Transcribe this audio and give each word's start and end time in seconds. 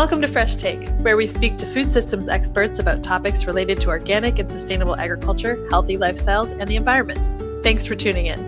Welcome 0.00 0.22
to 0.22 0.28
Fresh 0.28 0.56
Take, 0.56 0.88
where 1.00 1.18
we 1.18 1.26
speak 1.26 1.58
to 1.58 1.66
food 1.66 1.90
systems 1.90 2.26
experts 2.26 2.78
about 2.78 3.02
topics 3.02 3.44
related 3.44 3.78
to 3.82 3.90
organic 3.90 4.38
and 4.38 4.50
sustainable 4.50 4.98
agriculture, 4.98 5.68
healthy 5.68 5.98
lifestyles, 5.98 6.58
and 6.58 6.66
the 6.66 6.76
environment. 6.76 7.62
Thanks 7.62 7.84
for 7.84 7.94
tuning 7.94 8.24
in. 8.24 8.40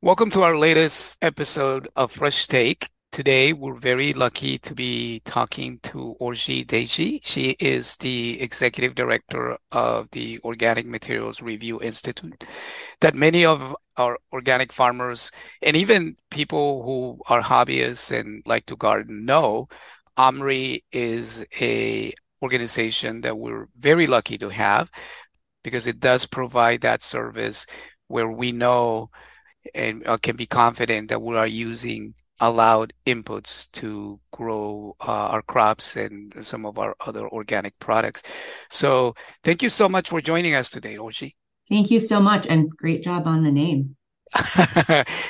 Welcome 0.00 0.30
to 0.30 0.42
our 0.42 0.56
latest 0.56 1.18
episode 1.20 1.90
of 1.94 2.12
Fresh 2.12 2.46
Take. 2.46 2.88
Today, 3.16 3.54
we're 3.54 3.72
very 3.72 4.12
lucky 4.12 4.58
to 4.58 4.74
be 4.74 5.22
talking 5.24 5.78
to 5.84 6.16
Orji 6.20 6.66
Deji. 6.66 7.20
She 7.22 7.56
is 7.58 7.96
the 7.96 8.38
executive 8.42 8.94
director 8.94 9.56
of 9.72 10.10
the 10.10 10.38
Organic 10.44 10.84
Materials 10.84 11.40
Review 11.40 11.80
Institute, 11.80 12.44
that 13.00 13.14
many 13.14 13.46
of 13.46 13.74
our 13.96 14.18
organic 14.34 14.70
farmers 14.70 15.30
and 15.62 15.78
even 15.78 16.18
people 16.30 16.82
who 16.82 17.18
are 17.32 17.40
hobbyists 17.40 18.12
and 18.12 18.42
like 18.44 18.66
to 18.66 18.76
garden 18.76 19.24
know 19.24 19.66
OMRI 20.18 20.84
is 20.92 21.42
a 21.58 22.12
organization 22.42 23.22
that 23.22 23.38
we're 23.38 23.68
very 23.78 24.06
lucky 24.06 24.36
to 24.36 24.50
have 24.50 24.90
because 25.64 25.86
it 25.86 26.00
does 26.00 26.26
provide 26.26 26.82
that 26.82 27.00
service 27.00 27.66
where 28.08 28.30
we 28.30 28.52
know 28.52 29.08
and 29.74 30.06
uh, 30.06 30.18
can 30.18 30.36
be 30.36 30.44
confident 30.44 31.08
that 31.08 31.22
we 31.22 31.34
are 31.34 31.46
using 31.46 32.12
allowed 32.40 32.92
inputs 33.06 33.70
to 33.72 34.20
grow 34.32 34.96
uh, 35.00 35.28
our 35.28 35.42
crops 35.42 35.96
and 35.96 36.34
some 36.42 36.66
of 36.66 36.78
our 36.78 36.94
other 37.06 37.28
organic 37.28 37.78
products. 37.78 38.22
So 38.70 39.14
thank 39.42 39.62
you 39.62 39.70
so 39.70 39.88
much 39.88 40.08
for 40.08 40.20
joining 40.20 40.54
us 40.54 40.70
today, 40.70 40.96
Orji. 40.96 41.34
Thank 41.68 41.90
you 41.90 42.00
so 42.00 42.20
much 42.20 42.46
and 42.46 42.70
great 42.70 43.02
job 43.02 43.26
on 43.26 43.42
the 43.42 43.50
name. 43.50 43.96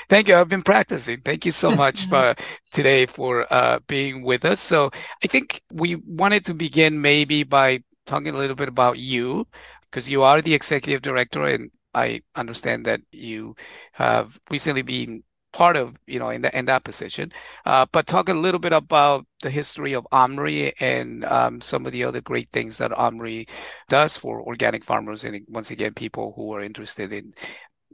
Thank 0.08 0.28
you. 0.28 0.36
I've 0.36 0.48
been 0.48 0.62
practicing. 0.62 1.20
Thank 1.20 1.44
you 1.44 1.52
so 1.52 1.74
much 1.74 2.06
for 2.10 2.34
today 2.72 3.06
for 3.06 3.46
uh, 3.52 3.78
being 3.86 4.22
with 4.22 4.44
us. 4.44 4.60
So 4.60 4.90
I 5.22 5.26
think 5.26 5.62
we 5.70 5.96
wanted 5.96 6.44
to 6.46 6.54
begin 6.54 7.00
maybe 7.00 7.42
by 7.42 7.82
talking 8.06 8.34
a 8.34 8.38
little 8.38 8.56
bit 8.56 8.68
about 8.68 8.98
you 8.98 9.46
because 9.82 10.10
you 10.10 10.22
are 10.22 10.40
the 10.40 10.54
executive 10.54 11.02
director 11.02 11.44
and 11.44 11.70
I 11.94 12.20
understand 12.34 12.84
that 12.86 13.00
you 13.10 13.56
have 13.92 14.38
recently 14.50 14.82
been 14.82 15.24
part 15.56 15.74
of 15.74 15.96
you 16.06 16.18
know 16.18 16.28
in 16.28 16.42
that 16.42 16.54
in 16.54 16.66
that 16.66 16.84
position. 16.84 17.32
Uh, 17.64 17.86
but 17.90 18.06
talk 18.06 18.28
a 18.28 18.34
little 18.34 18.60
bit 18.60 18.74
about 18.74 19.26
the 19.40 19.48
history 19.48 19.94
of 19.94 20.06
OMRI 20.12 20.74
and 20.80 21.24
um, 21.24 21.62
some 21.62 21.86
of 21.86 21.92
the 21.92 22.04
other 22.04 22.20
great 22.20 22.50
things 22.52 22.76
that 22.76 22.90
OMRI 22.90 23.48
does 23.88 24.18
for 24.18 24.42
organic 24.42 24.84
farmers 24.84 25.24
and 25.24 25.46
once 25.48 25.70
again 25.70 25.94
people 25.94 26.34
who 26.36 26.52
are 26.52 26.60
interested 26.60 27.10
in 27.10 27.32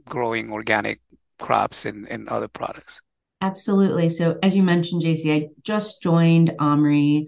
growing 0.05 0.51
organic 0.51 0.99
crops 1.39 1.85
and, 1.85 2.05
and 2.09 2.27
other 2.27 2.49
products. 2.49 3.01
Absolutely. 3.39 4.09
So 4.09 4.37
as 4.43 4.55
you 4.55 4.63
mentioned, 4.63 5.01
JC, 5.01 5.33
I 5.33 5.49
just 5.63 6.03
joined 6.03 6.51
OMRI 6.59 7.27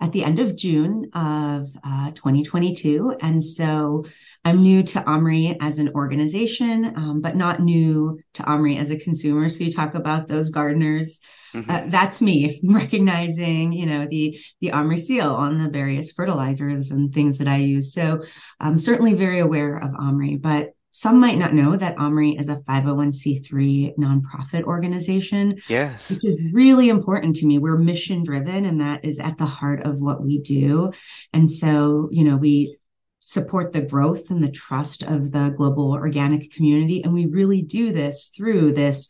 at 0.00 0.12
the 0.12 0.24
end 0.24 0.38
of 0.38 0.56
June 0.56 1.10
of 1.14 1.68
uh, 1.84 2.10
2022. 2.10 3.16
And 3.20 3.44
so 3.44 4.04
I'm 4.44 4.60
new 4.60 4.82
to 4.82 5.00
OMRI 5.00 5.56
as 5.60 5.78
an 5.78 5.90
organization, 5.94 6.92
um, 6.96 7.20
but 7.20 7.36
not 7.36 7.60
new 7.60 8.20
to 8.34 8.42
OMRI 8.42 8.78
as 8.78 8.90
a 8.90 8.98
consumer. 8.98 9.48
So 9.48 9.64
you 9.64 9.72
talk 9.72 9.94
about 9.94 10.28
those 10.28 10.50
gardeners. 10.50 11.20
Mm-hmm. 11.54 11.70
Uh, 11.70 11.82
that's 11.86 12.20
me 12.20 12.60
recognizing, 12.64 13.72
you 13.72 13.86
know, 13.86 14.06
the 14.10 14.38
the 14.60 14.70
OMRI 14.70 14.98
seal 14.98 15.32
on 15.32 15.62
the 15.62 15.70
various 15.70 16.10
fertilizers 16.10 16.90
and 16.90 17.14
things 17.14 17.38
that 17.38 17.48
I 17.48 17.56
use. 17.56 17.94
So 17.94 18.24
I'm 18.60 18.78
certainly 18.78 19.14
very 19.14 19.40
aware 19.40 19.76
of 19.78 19.92
OMRI, 19.92 20.42
but 20.42 20.70
some 20.96 21.18
might 21.18 21.38
not 21.38 21.52
know 21.52 21.76
that 21.76 21.96
OMRI 21.96 22.38
is 22.38 22.48
a 22.48 22.58
501c3 22.68 23.96
nonprofit 23.98 24.62
organization. 24.62 25.58
Yes. 25.68 26.12
Which 26.12 26.24
is 26.24 26.40
really 26.52 26.88
important 26.88 27.34
to 27.36 27.46
me. 27.46 27.58
We're 27.58 27.76
mission 27.76 28.22
driven, 28.22 28.64
and 28.64 28.80
that 28.80 29.04
is 29.04 29.18
at 29.18 29.36
the 29.36 29.44
heart 29.44 29.84
of 29.84 30.00
what 30.00 30.22
we 30.22 30.38
do. 30.38 30.92
And 31.32 31.50
so, 31.50 32.08
you 32.12 32.22
know, 32.22 32.36
we 32.36 32.76
support 33.18 33.72
the 33.72 33.80
growth 33.80 34.30
and 34.30 34.40
the 34.40 34.52
trust 34.52 35.02
of 35.02 35.32
the 35.32 35.52
global 35.56 35.90
organic 35.90 36.52
community. 36.52 37.02
And 37.02 37.12
we 37.12 37.26
really 37.26 37.60
do 37.60 37.90
this 37.90 38.28
through 38.28 38.74
this 38.74 39.08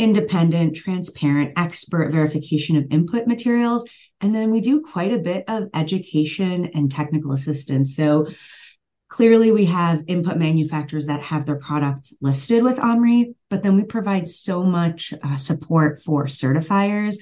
independent, 0.00 0.74
transparent, 0.74 1.52
expert 1.56 2.10
verification 2.10 2.74
of 2.74 2.86
input 2.90 3.28
materials. 3.28 3.88
And 4.20 4.34
then 4.34 4.50
we 4.50 4.60
do 4.60 4.80
quite 4.80 5.12
a 5.12 5.18
bit 5.18 5.44
of 5.46 5.68
education 5.74 6.72
and 6.74 6.90
technical 6.90 7.30
assistance. 7.30 7.94
So, 7.94 8.26
Clearly, 9.10 9.50
we 9.50 9.66
have 9.66 10.04
input 10.06 10.38
manufacturers 10.38 11.06
that 11.06 11.20
have 11.20 11.44
their 11.44 11.56
products 11.56 12.14
listed 12.20 12.62
with 12.62 12.78
OMRI, 12.78 13.34
but 13.50 13.64
then 13.64 13.74
we 13.74 13.82
provide 13.82 14.28
so 14.28 14.62
much 14.62 15.12
uh, 15.24 15.36
support 15.36 16.00
for 16.00 16.26
certifiers 16.26 17.16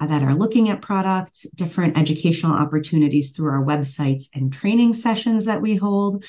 uh, 0.00 0.06
that 0.06 0.22
are 0.22 0.34
looking 0.34 0.70
at 0.70 0.80
products, 0.80 1.46
different 1.54 1.98
educational 1.98 2.54
opportunities 2.56 3.32
through 3.32 3.50
our 3.50 3.62
websites 3.62 4.24
and 4.34 4.54
training 4.54 4.94
sessions 4.94 5.44
that 5.44 5.60
we 5.60 5.76
hold. 5.76 6.24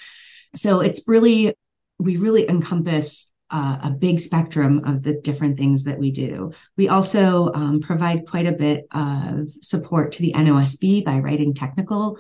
So 0.57 0.81
it's 0.81 1.07
really, 1.07 1.55
we 1.97 2.17
really 2.17 2.49
encompass 2.49 3.31
uh, 3.51 3.79
a 3.83 3.91
big 3.91 4.19
spectrum 4.19 4.83
of 4.85 5.01
the 5.01 5.13
different 5.13 5.57
things 5.57 5.85
that 5.85 5.97
we 5.97 6.11
do. 6.11 6.51
We 6.75 6.89
also 6.89 7.53
um, 7.53 7.79
provide 7.79 8.27
quite 8.27 8.47
a 8.47 8.51
bit 8.51 8.85
of 8.91 9.49
support 9.61 10.11
to 10.13 10.21
the 10.21 10.33
NOSB 10.33 11.05
by 11.05 11.19
writing 11.19 11.53
technical 11.53 12.19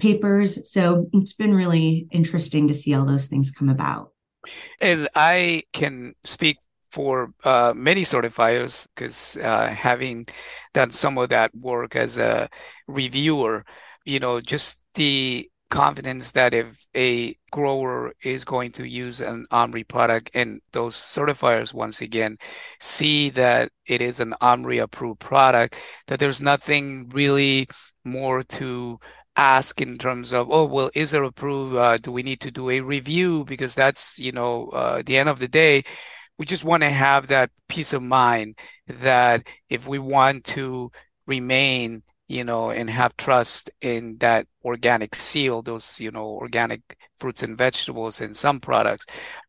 papers. 0.00 0.70
So 0.70 1.08
it's 1.12 1.32
been 1.32 1.54
really 1.54 2.08
interesting 2.10 2.68
to 2.68 2.74
see 2.74 2.94
all 2.94 3.04
those 3.04 3.26
things 3.26 3.50
come 3.50 3.68
about. 3.68 4.12
And 4.80 5.08
I 5.14 5.64
can 5.72 6.14
speak 6.24 6.56
for 6.90 7.32
uh, 7.44 7.72
many 7.76 8.02
certifiers 8.02 8.86
because 8.94 9.36
uh, 9.36 9.68
having 9.68 10.26
done 10.74 10.90
some 10.90 11.18
of 11.18 11.28
that 11.28 11.54
work 11.54 11.94
as 11.94 12.18
a 12.18 12.48
reviewer, 12.88 13.64
you 14.04 14.18
know, 14.18 14.40
just 14.40 14.84
the 14.94 15.48
confidence 15.70 16.32
that 16.32 16.52
if 16.52 16.84
a 16.96 17.36
grower 17.52 18.12
is 18.24 18.44
going 18.44 18.72
to 18.72 18.88
use 18.88 19.20
an 19.20 19.46
OMRI 19.52 19.86
product 19.86 20.30
and 20.34 20.60
those 20.72 20.96
certifiers 20.96 21.72
once 21.72 22.00
again 22.00 22.36
see 22.80 23.30
that 23.30 23.70
it 23.86 24.02
is 24.02 24.18
an 24.18 24.34
OMRI 24.42 24.82
approved 24.82 25.20
product, 25.20 25.76
that 26.08 26.18
there's 26.18 26.40
nothing 26.40 27.08
really 27.10 27.68
more 28.04 28.42
to 28.42 28.98
ask 29.40 29.80
in 29.80 29.96
terms 29.98 30.32
of, 30.32 30.48
oh, 30.50 30.64
well, 30.64 30.90
is 30.94 31.14
it 31.14 31.24
approved? 31.24 31.74
Uh, 31.74 31.96
do 31.98 32.12
we 32.12 32.22
need 32.22 32.40
to 32.40 32.50
do 32.50 32.68
a 32.70 32.80
review? 32.80 33.44
Because 33.44 33.74
that's, 33.74 34.18
you 34.18 34.32
know, 34.32 34.68
uh, 34.68 35.02
the 35.04 35.16
end 35.16 35.28
of 35.30 35.38
the 35.38 35.48
day, 35.48 35.82
we 36.38 36.44
just 36.46 36.64
want 36.64 36.82
to 36.82 36.90
have 36.90 37.28
that 37.28 37.50
peace 37.68 37.92
of 37.94 38.02
mind 38.02 38.58
that 38.86 39.42
if 39.70 39.86
we 39.88 39.98
want 39.98 40.44
to 40.44 40.90
remain, 41.26 42.02
you 42.28 42.44
know, 42.44 42.70
and 42.70 42.90
have 42.90 43.16
trust 43.16 43.70
in 43.80 44.18
that 44.18 44.46
organic 44.64 45.14
seal, 45.14 45.62
those, 45.62 45.98
you 46.00 46.10
know, 46.10 46.26
organic 46.26 46.82
fruits 47.18 47.42
and 47.42 47.56
vegetables 47.56 48.20
and 48.20 48.36
some 48.36 48.60
products, 48.60 49.06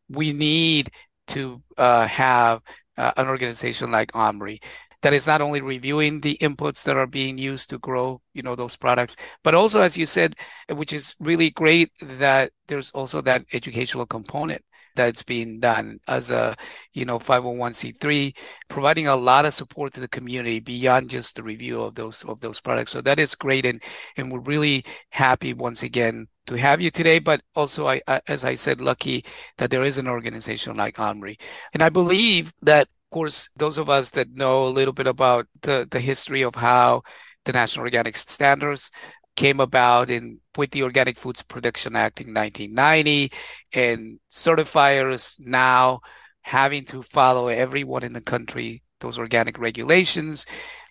we 0.08 0.32
need 0.32 0.90
to 1.28 1.62
uh, 1.76 2.06
have 2.06 2.60
uh, 2.96 3.12
an 3.16 3.28
organization 3.28 3.90
like 3.90 4.12
OMRI 4.12 4.60
that 5.02 5.12
is 5.12 5.26
not 5.26 5.40
only 5.40 5.60
reviewing 5.60 6.20
the 6.20 6.38
inputs 6.40 6.84
that 6.84 6.96
are 6.96 7.06
being 7.06 7.38
used 7.38 7.70
to 7.70 7.78
grow, 7.78 8.20
you 8.34 8.42
know, 8.42 8.54
those 8.54 8.76
products, 8.76 9.16
but 9.42 9.54
also, 9.54 9.80
as 9.80 9.96
you 9.96 10.06
said, 10.06 10.36
which 10.68 10.92
is 10.92 11.14
really 11.20 11.50
great 11.50 11.90
that 12.00 12.52
there's 12.68 12.90
also 12.92 13.20
that 13.22 13.44
educational 13.52 14.06
component 14.06 14.64
that's 14.94 15.22
being 15.22 15.60
done 15.60 15.98
as 16.06 16.30
a 16.30 16.54
you 16.92 17.04
know 17.04 17.18
501c3 17.18 18.34
providing 18.68 19.06
a 19.06 19.16
lot 19.16 19.44
of 19.44 19.54
support 19.54 19.92
to 19.94 20.00
the 20.00 20.08
community 20.08 20.60
beyond 20.60 21.10
just 21.10 21.36
the 21.36 21.42
review 21.42 21.82
of 21.82 21.94
those 21.94 22.22
of 22.24 22.40
those 22.40 22.60
products. 22.60 22.92
So 22.92 23.00
that 23.02 23.18
is 23.18 23.34
great 23.34 23.64
and 23.66 23.82
and 24.16 24.30
we're 24.30 24.40
really 24.40 24.84
happy 25.10 25.54
once 25.54 25.82
again 25.82 26.26
to 26.46 26.56
have 26.56 26.80
you 26.80 26.90
today. 26.90 27.18
But 27.18 27.42
also 27.54 27.88
I, 27.88 28.02
as 28.26 28.44
i 28.44 28.54
said 28.54 28.80
lucky 28.80 29.24
that 29.58 29.70
there 29.70 29.82
is 29.82 29.98
an 29.98 30.08
organization 30.08 30.76
like 30.76 30.98
omri. 30.98 31.38
And 31.72 31.82
i 31.82 31.88
believe 31.88 32.52
that 32.62 32.88
course, 33.12 33.48
those 33.56 33.78
of 33.78 33.88
us 33.88 34.10
that 34.10 34.32
know 34.32 34.64
a 34.66 34.76
little 34.76 34.92
bit 34.92 35.06
about 35.06 35.46
the, 35.62 35.86
the 35.90 36.00
history 36.00 36.42
of 36.42 36.56
how 36.56 37.02
the 37.44 37.52
National 37.52 37.84
Organic 37.84 38.16
Standards 38.16 38.90
came 39.36 39.60
about 39.60 40.10
in 40.10 40.40
with 40.56 40.72
the 40.72 40.82
Organic 40.82 41.16
Foods 41.16 41.42
Production 41.42 41.96
Act 41.96 42.20
in 42.20 42.34
1990 42.34 43.32
and 43.72 44.18
certifiers 44.30 45.36
now 45.38 46.00
having 46.42 46.84
to 46.86 47.02
follow 47.02 47.48
everyone 47.48 48.02
in 48.02 48.12
the 48.12 48.20
country 48.20 48.82
those 49.00 49.18
organic 49.18 49.58
regulations. 49.58 50.44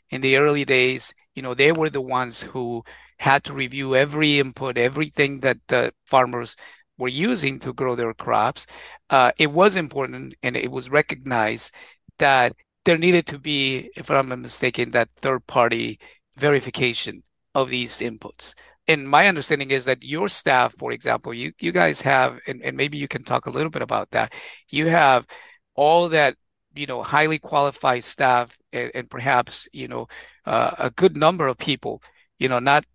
In 0.10 0.22
the 0.22 0.38
early 0.38 0.66
days 0.66 1.14
you 1.36 1.42
know 1.42 1.54
they 1.54 1.72
were 1.72 1.90
the 1.90 2.02
ones 2.02 2.42
who 2.42 2.84
had 3.20 3.44
to 3.44 3.54
review 3.54 3.96
every 3.96 4.40
input 4.40 4.78
everything 4.78 5.42
that 5.42 5.58
the 5.68 5.94
farmers 6.06 6.56
were 6.98 7.08
using 7.08 7.60
to 7.60 7.74
grow 7.74 7.96
their 7.96 8.14
crops. 8.14 8.68
Uh, 9.10 9.32
it 9.38 9.52
was 9.52 9.76
important 9.76 10.36
and 10.44 10.56
it 10.56 10.72
was 10.72 10.90
recognized 10.90 11.74
that 12.22 12.56
there 12.86 12.98
needed 12.98 13.26
to 13.28 13.38
be, 13.38 13.92
if 13.96 14.10
I'm 14.10 14.30
not 14.30 14.40
mistaken, 14.40 14.92
that 14.92 15.10
third 15.18 15.46
party 15.46 16.00
verification 16.38 17.24
of 17.54 17.70
these 17.70 18.00
inputs. 18.00 18.56
And 18.88 19.08
my 19.08 19.28
understanding 19.28 19.72
is 19.72 19.86
that 19.86 20.04
your 20.04 20.30
staff, 20.30 20.74
for 20.80 20.92
example, 20.92 21.34
you, 21.34 21.54
you 21.60 21.72
guys 21.72 22.02
have, 22.02 22.40
and, 22.48 22.62
and 22.64 22.76
maybe 22.76 22.98
you 22.98 23.08
can 23.08 23.24
talk 23.24 23.46
a 23.46 23.52
little 23.52 23.70
bit 23.70 23.84
about 23.84 24.12
that. 24.12 24.34
You 24.70 24.88
have 24.88 25.28
all 25.76 26.10
that 26.10 26.36
you 26.74 26.86
know, 26.86 27.04
highly 27.04 27.40
qualified 27.40 28.04
staff 28.04 28.58
and, 28.72 28.92
and 28.96 29.10
perhaps, 29.10 29.68
you 29.74 29.88
know, 29.88 30.08
uh, 30.46 30.72
a 30.78 30.90
good 30.90 31.18
number 31.18 31.48
of 31.48 31.58
people, 31.58 32.02
you 32.40 32.48
know, 32.48 32.60
not 32.60 32.86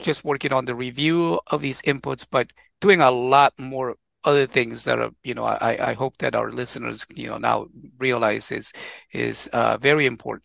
just 0.00 0.24
working 0.24 0.52
on 0.52 0.66
the 0.66 0.74
review 0.74 1.40
of 1.50 1.62
these 1.62 1.80
inputs, 1.82 2.26
but 2.30 2.52
doing 2.80 3.00
a 3.00 3.10
lot 3.10 3.54
more 3.58 3.96
other 4.24 4.46
things 4.46 4.84
that 4.84 4.98
are, 4.98 5.10
you 5.22 5.34
know, 5.34 5.44
I, 5.44 5.90
I 5.90 5.94
hope 5.94 6.18
that 6.18 6.34
our 6.34 6.50
listeners, 6.50 7.06
you 7.14 7.28
know, 7.28 7.38
now 7.38 7.66
realize 7.98 8.50
is 8.50 8.72
is 9.12 9.48
uh, 9.48 9.76
very 9.78 10.06
important. 10.06 10.44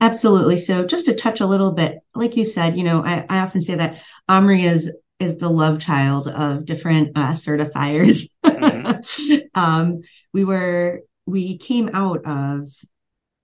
Absolutely. 0.00 0.56
So 0.56 0.86
just 0.86 1.06
to 1.06 1.14
touch 1.14 1.40
a 1.40 1.46
little 1.46 1.72
bit, 1.72 1.98
like 2.14 2.36
you 2.36 2.44
said, 2.44 2.74
you 2.74 2.84
know, 2.84 3.04
I, 3.04 3.26
I 3.28 3.40
often 3.40 3.60
say 3.60 3.74
that 3.74 4.00
Omri 4.28 4.64
is 4.64 4.90
is 5.18 5.36
the 5.36 5.50
love 5.50 5.78
child 5.78 6.28
of 6.28 6.64
different 6.64 7.12
uh, 7.14 7.32
certifiers. 7.32 8.30
Mm-hmm. 8.44 9.38
um, 9.54 10.00
we 10.32 10.44
were 10.44 11.02
we 11.26 11.58
came 11.58 11.90
out 11.92 12.24
of 12.24 12.68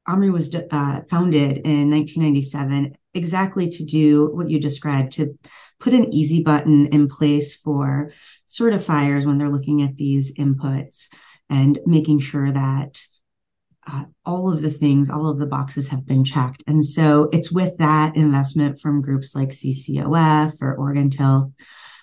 Omri 0.09 0.31
was 0.31 0.55
uh, 0.55 1.01
founded 1.11 1.59
in 1.59 1.91
1997 1.91 2.97
exactly 3.15 3.69
to 3.69 3.85
do 3.85 4.31
what 4.33 4.49
you 4.49 4.61
described 4.61 5.13
to 5.15 5.39
put 5.81 5.95
an 5.95 6.13
easy 6.13 6.43
button 6.43 6.87
in 6.87 7.09
place 7.09 7.55
for 7.55 8.13
certifiers 8.49 9.27
when 9.27 9.39
they're 9.39 9.51
looking 9.51 9.83
at 9.83 9.97
these 9.97 10.35
inputs 10.35 11.09
and 11.49 11.79
making 11.87 12.21
sure 12.21 12.51
that 12.53 13.01
uh, 13.87 14.05
all 14.25 14.53
of 14.53 14.63
the 14.63 14.71
things, 14.71 15.11
all 15.11 15.29
of 15.29 15.39
the 15.39 15.47
boxes 15.47 15.89
have 15.89 16.05
been 16.05 16.25
checked. 16.25 16.63
And 16.67 16.85
so 16.85 17.29
it's 17.33 17.53
with 17.53 17.77
that 17.79 18.17
investment 18.17 18.81
from 18.81 19.03
groups 19.03 19.35
like 19.35 19.51
CCOF 19.51 20.61
or 20.61 20.75
Oregon 20.75 21.11
Tilth, 21.11 21.53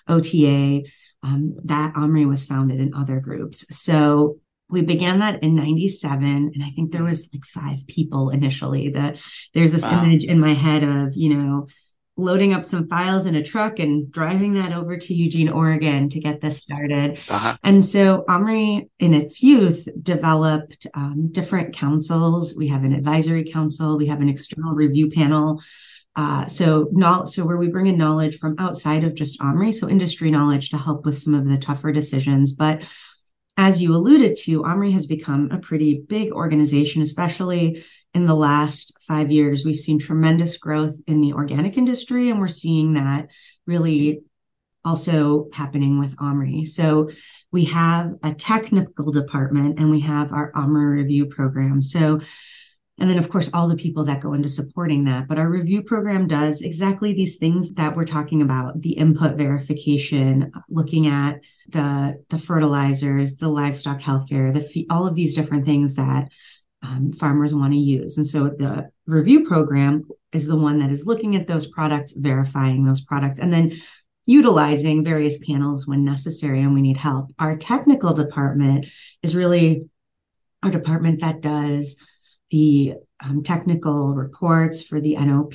OTA, 0.08 0.82
um, 1.22 1.54
that 1.64 1.94
Omri 1.96 2.24
was 2.26 2.46
founded 2.46 2.80
in 2.80 2.94
other 2.94 3.20
groups. 3.20 3.66
So 3.76 4.38
we 4.70 4.82
began 4.82 5.18
that 5.18 5.42
in 5.42 5.54
97 5.54 6.24
and 6.26 6.64
i 6.64 6.70
think 6.70 6.90
there 6.90 7.04
was 7.04 7.28
like 7.32 7.44
five 7.44 7.86
people 7.86 8.30
initially 8.30 8.88
that 8.88 9.18
there's 9.52 9.72
this 9.72 9.84
wow. 9.84 10.02
image 10.02 10.24
in 10.24 10.40
my 10.40 10.54
head 10.54 10.82
of 10.82 11.14
you 11.14 11.34
know 11.34 11.66
loading 12.16 12.52
up 12.52 12.64
some 12.64 12.88
files 12.88 13.26
in 13.26 13.34
a 13.34 13.42
truck 13.42 13.78
and 13.78 14.10
driving 14.12 14.54
that 14.54 14.72
over 14.72 14.96
to 14.96 15.14
Eugene, 15.14 15.48
Oregon 15.48 16.08
to 16.10 16.20
get 16.20 16.40
this 16.40 16.58
started. 16.58 17.18
Uh-huh. 17.28 17.56
And 17.62 17.84
so 17.84 18.24
Omri, 18.28 18.88
in 19.00 19.14
its 19.14 19.42
youth, 19.42 19.88
developed 20.00 20.86
um, 20.94 21.30
different 21.32 21.74
councils. 21.74 22.54
We 22.56 22.68
have 22.68 22.84
an 22.84 22.92
advisory 22.92 23.44
council, 23.44 23.98
we 23.98 24.06
have 24.06 24.20
an 24.20 24.28
external 24.28 24.74
review 24.74 25.10
panel. 25.10 25.60
Uh, 26.16 26.46
so, 26.46 26.88
not, 26.92 27.28
so 27.28 27.44
where 27.44 27.56
we 27.56 27.66
bring 27.66 27.88
in 27.88 27.98
knowledge 27.98 28.38
from 28.38 28.54
outside 28.60 29.02
of 29.02 29.16
just 29.16 29.40
Omri, 29.40 29.72
so 29.72 29.88
industry 29.88 30.30
knowledge 30.30 30.70
to 30.70 30.78
help 30.78 31.04
with 31.04 31.18
some 31.18 31.34
of 31.34 31.48
the 31.48 31.58
tougher 31.58 31.90
decisions. 31.90 32.52
But 32.52 32.82
as 33.56 33.82
you 33.82 33.94
alluded 33.94 34.36
to, 34.44 34.64
Omri 34.64 34.92
has 34.92 35.08
become 35.08 35.50
a 35.50 35.58
pretty 35.58 36.04
big 36.08 36.30
organization, 36.30 37.02
especially 37.02 37.84
in 38.14 38.26
the 38.26 38.34
last 38.34 38.96
five 39.06 39.30
years. 39.30 39.64
We've 39.64 39.76
seen 39.76 39.98
tremendous 39.98 40.56
growth 40.56 40.96
in 41.06 41.20
the 41.20 41.32
organic 41.32 41.76
industry, 41.76 42.30
and 42.30 42.40
we're 42.40 42.48
seeing 42.48 42.94
that 42.94 43.28
really 43.66 44.20
also 44.84 45.48
happening 45.52 45.98
with 45.98 46.14
Omri. 46.18 46.64
So 46.66 47.10
we 47.50 47.64
have 47.66 48.12
a 48.22 48.34
technical 48.34 49.12
department 49.12 49.78
and 49.78 49.90
we 49.90 50.00
have 50.00 50.32
our 50.32 50.52
Omri 50.54 51.02
review 51.02 51.26
program. 51.26 51.80
So 51.80 52.20
and 52.98 53.10
then, 53.10 53.18
of 53.18 53.28
course, 53.28 53.50
all 53.52 53.66
the 53.66 53.74
people 53.74 54.04
that 54.04 54.20
go 54.20 54.34
into 54.34 54.48
supporting 54.48 55.04
that. 55.04 55.26
But 55.26 55.38
our 55.38 55.48
review 55.48 55.82
program 55.82 56.28
does 56.28 56.62
exactly 56.62 57.12
these 57.12 57.36
things 57.38 57.72
that 57.72 57.96
we're 57.96 58.04
talking 58.04 58.40
about 58.40 58.80
the 58.80 58.92
input 58.92 59.36
verification, 59.36 60.52
looking 60.68 61.08
at 61.08 61.40
the, 61.68 62.22
the 62.30 62.38
fertilizers, 62.38 63.36
the 63.36 63.48
livestock 63.48 63.98
healthcare, 63.98 64.54
the 64.54 64.86
all 64.90 65.08
of 65.08 65.16
these 65.16 65.34
different 65.34 65.66
things 65.66 65.96
that 65.96 66.28
um, 66.84 67.12
farmers 67.12 67.54
want 67.54 67.72
to 67.72 67.78
use. 67.78 68.18
And 68.18 68.26
so 68.26 68.48
the 68.48 68.90
review 69.06 69.46
program 69.46 70.04
is 70.32 70.46
the 70.46 70.56
one 70.56 70.78
that 70.80 70.90
is 70.90 71.06
looking 71.06 71.34
at 71.34 71.48
those 71.48 71.66
products, 71.66 72.12
verifying 72.12 72.84
those 72.84 73.00
products, 73.00 73.38
and 73.38 73.52
then 73.52 73.80
utilizing 74.26 75.04
various 75.04 75.38
panels 75.38 75.86
when 75.86 76.04
necessary 76.04 76.60
and 76.60 76.74
we 76.74 76.82
need 76.82 76.96
help. 76.96 77.32
Our 77.38 77.56
technical 77.56 78.12
department 78.12 78.86
is 79.22 79.36
really 79.36 79.88
our 80.62 80.70
department 80.70 81.20
that 81.20 81.40
does 81.40 81.96
the 82.54 82.94
um, 83.24 83.42
technical 83.42 84.14
reports 84.14 84.80
for 84.80 85.00
the 85.00 85.16
NOP. 85.16 85.54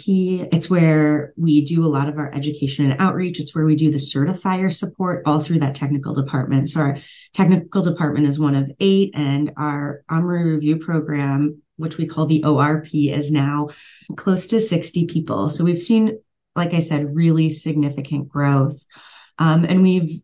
It's 0.52 0.70
where 0.70 1.34
we 1.38 1.64
do 1.64 1.86
a 1.86 1.88
lot 1.88 2.10
of 2.10 2.18
our 2.18 2.30
education 2.34 2.92
and 2.92 3.00
outreach. 3.00 3.40
It's 3.40 3.56
where 3.56 3.64
we 3.64 3.78
do 3.78 3.90
the 3.90 3.98
certifier 3.98 4.74
support 4.74 5.24
all 5.26 5.40
through 5.40 5.60
that 5.60 5.76
technical 5.76 6.14
department. 6.14 6.70
So 6.70 6.82
our 6.82 6.98
technical 7.34 7.84
department 7.84 8.28
is 8.28 8.38
one 8.38 8.54
of 8.54 8.70
eight 8.82 9.12
and 9.14 9.54
our 9.56 10.04
Omri 10.10 10.44
review 10.44 10.76
program, 10.76 11.62
which 11.78 11.98
we 11.98 12.06
call 12.06 12.26
the 12.26 12.44
ORP 12.44 13.14
is 13.16 13.32
now 13.32 13.70
close 14.18 14.46
to 14.48 14.60
60 14.60 15.06
people. 15.06 15.50
So 15.50 15.64
we've 15.64 15.82
seen, 15.82 16.20
like 16.54 16.74
I 16.74 16.80
said, 16.80 17.16
really 17.16 17.50
significant 17.50 18.28
growth. 18.28 18.84
Um, 19.38 19.64
and 19.64 19.82
we've 19.82 20.22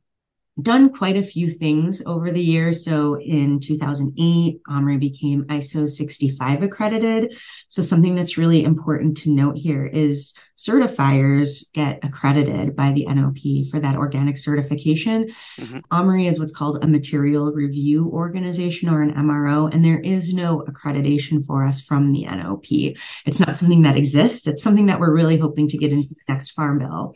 done 0.62 0.94
quite 0.94 1.18
a 1.18 1.24
few 1.24 1.50
things 1.50 2.02
over 2.06 2.32
the 2.32 2.42
years. 2.42 2.86
So 2.86 3.20
in 3.20 3.60
2008, 3.60 4.62
Omri 4.70 4.98
became 4.98 5.44
ISO 5.46 5.88
65 5.88 6.64
accredited. 6.64 7.36
So 7.68 7.82
something 7.82 8.16
that's 8.16 8.38
really 8.38 8.64
important 8.64 9.18
to 9.18 9.32
note 9.32 9.58
here 9.58 9.86
is 9.86 10.34
certifiers 10.58 11.66
get 11.74 12.00
accredited 12.04 12.76
by 12.76 12.94
the 12.94 13.06
NOP 13.06 13.68
for 13.70 13.80
that 13.80 13.98
organic 13.98 14.38
certification. 14.38 15.30
Mm-hmm. 15.60 15.80
Omri 15.92 16.28
is 16.28 16.40
what's 16.40 16.56
called 16.56 16.82
a 16.82 16.88
material 16.88 17.52
review 17.52 18.10
organization 18.10 18.88
or 18.88 19.02
an 19.02 19.14
MRO, 19.14 19.74
and 19.74 19.84
there 19.84 20.00
is 20.00 20.34
no 20.34 20.64
accreditation 20.70 21.46
for 21.46 21.66
us 21.66 21.82
from 21.82 22.14
the 22.14 22.24
NOP. 22.24 22.96
It's 23.26 23.42
not 23.42 23.58
something 23.58 23.82
that 23.82 23.98
exists. 23.98 24.48
It's 24.48 24.64
something 24.64 24.86
that 24.86 25.02
we're 25.02 25.14
really 25.14 25.38
hoping 25.38 25.68
to 25.68 25.78
get 25.78 25.92
into 25.92 26.10
the 26.10 26.34
next 26.34 26.52
farm 26.52 26.80
bill. 26.80 27.16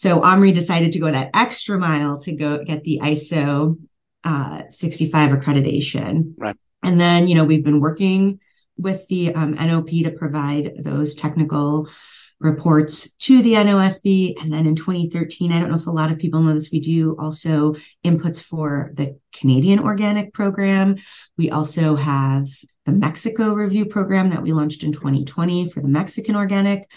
So 0.00 0.22
Omri 0.22 0.52
decided 0.52 0.92
to 0.92 0.98
go 0.98 1.10
that 1.10 1.28
extra 1.34 1.78
mile 1.78 2.18
to 2.20 2.32
go 2.32 2.64
get 2.64 2.84
the 2.84 3.00
ISO 3.02 3.78
uh, 4.24 4.62
65 4.70 5.32
accreditation. 5.32 6.32
Right. 6.38 6.56
And 6.82 6.98
then, 6.98 7.28
you 7.28 7.34
know, 7.34 7.44
we've 7.44 7.62
been 7.62 7.82
working 7.82 8.40
with 8.78 9.06
the 9.08 9.34
um, 9.34 9.52
NOP 9.52 9.90
to 9.90 10.10
provide 10.10 10.72
those 10.78 11.14
technical 11.14 11.90
reports 12.38 13.12
to 13.18 13.42
the 13.42 13.52
NOSB. 13.52 14.40
And 14.40 14.50
then 14.50 14.64
in 14.64 14.74
2013, 14.74 15.52
I 15.52 15.60
don't 15.60 15.68
know 15.68 15.76
if 15.76 15.86
a 15.86 15.90
lot 15.90 16.10
of 16.10 16.16
people 16.16 16.40
know 16.40 16.54
this, 16.54 16.70
we 16.72 16.80
do 16.80 17.14
also 17.18 17.74
inputs 18.02 18.42
for 18.42 18.92
the 18.94 19.18
Canadian 19.34 19.80
organic 19.80 20.32
program. 20.32 20.96
We 21.36 21.50
also 21.50 21.96
have 21.96 22.48
the 22.86 22.92
Mexico 22.92 23.52
review 23.52 23.84
program 23.84 24.30
that 24.30 24.42
we 24.42 24.54
launched 24.54 24.82
in 24.82 24.92
2020 24.92 25.68
for 25.68 25.82
the 25.82 25.88
Mexican 25.88 26.36
organic 26.36 26.88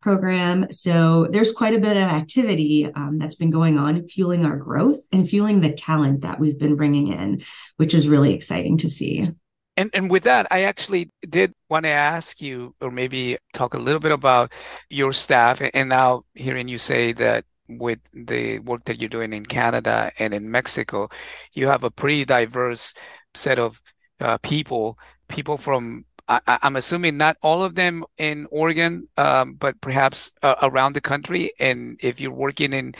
program. 0.00 0.70
So 0.70 1.28
there's 1.30 1.52
quite 1.52 1.74
a 1.74 1.80
bit 1.80 1.96
of 1.96 2.04
activity 2.04 2.88
um, 2.94 3.18
that's 3.18 3.34
been 3.34 3.50
going 3.50 3.78
on, 3.78 4.06
fueling 4.08 4.44
our 4.44 4.56
growth 4.56 5.00
and 5.12 5.28
fueling 5.28 5.60
the 5.60 5.72
talent 5.72 6.22
that 6.22 6.38
we've 6.38 6.58
been 6.58 6.76
bringing 6.76 7.08
in, 7.08 7.42
which 7.76 7.94
is 7.94 8.08
really 8.08 8.32
exciting 8.32 8.78
to 8.78 8.88
see. 8.88 9.30
And 9.76 9.90
and 9.94 10.10
with 10.10 10.24
that, 10.24 10.48
I 10.50 10.62
actually 10.62 11.10
did 11.28 11.52
want 11.70 11.84
to 11.84 11.90
ask 11.90 12.42
you, 12.42 12.74
or 12.80 12.90
maybe 12.90 13.38
talk 13.52 13.74
a 13.74 13.78
little 13.78 14.00
bit 14.00 14.10
about 14.10 14.52
your 14.90 15.12
staff. 15.12 15.62
And 15.72 15.88
now 15.88 16.24
hearing 16.34 16.66
you 16.66 16.78
say 16.78 17.12
that 17.12 17.44
with 17.68 18.00
the 18.12 18.58
work 18.58 18.84
that 18.84 18.98
you're 19.00 19.08
doing 19.08 19.32
in 19.32 19.46
Canada 19.46 20.10
and 20.18 20.34
in 20.34 20.50
Mexico, 20.50 21.08
you 21.52 21.68
have 21.68 21.84
a 21.84 21.90
pretty 21.92 22.24
diverse 22.24 22.92
set 23.34 23.58
of 23.60 23.80
uh, 24.20 24.38
people, 24.38 24.98
people 25.28 25.56
from 25.56 26.04
I, 26.28 26.58
am 26.62 26.76
assuming 26.76 27.16
not 27.16 27.36
all 27.42 27.62
of 27.62 27.74
them 27.74 28.04
in 28.18 28.46
Oregon, 28.50 29.08
um, 29.16 29.54
but 29.54 29.80
perhaps 29.80 30.32
uh, 30.42 30.56
around 30.62 30.92
the 30.92 31.00
country. 31.00 31.52
And 31.58 31.98
if 32.02 32.20
you're 32.20 32.32
working 32.32 32.72
in 32.72 32.94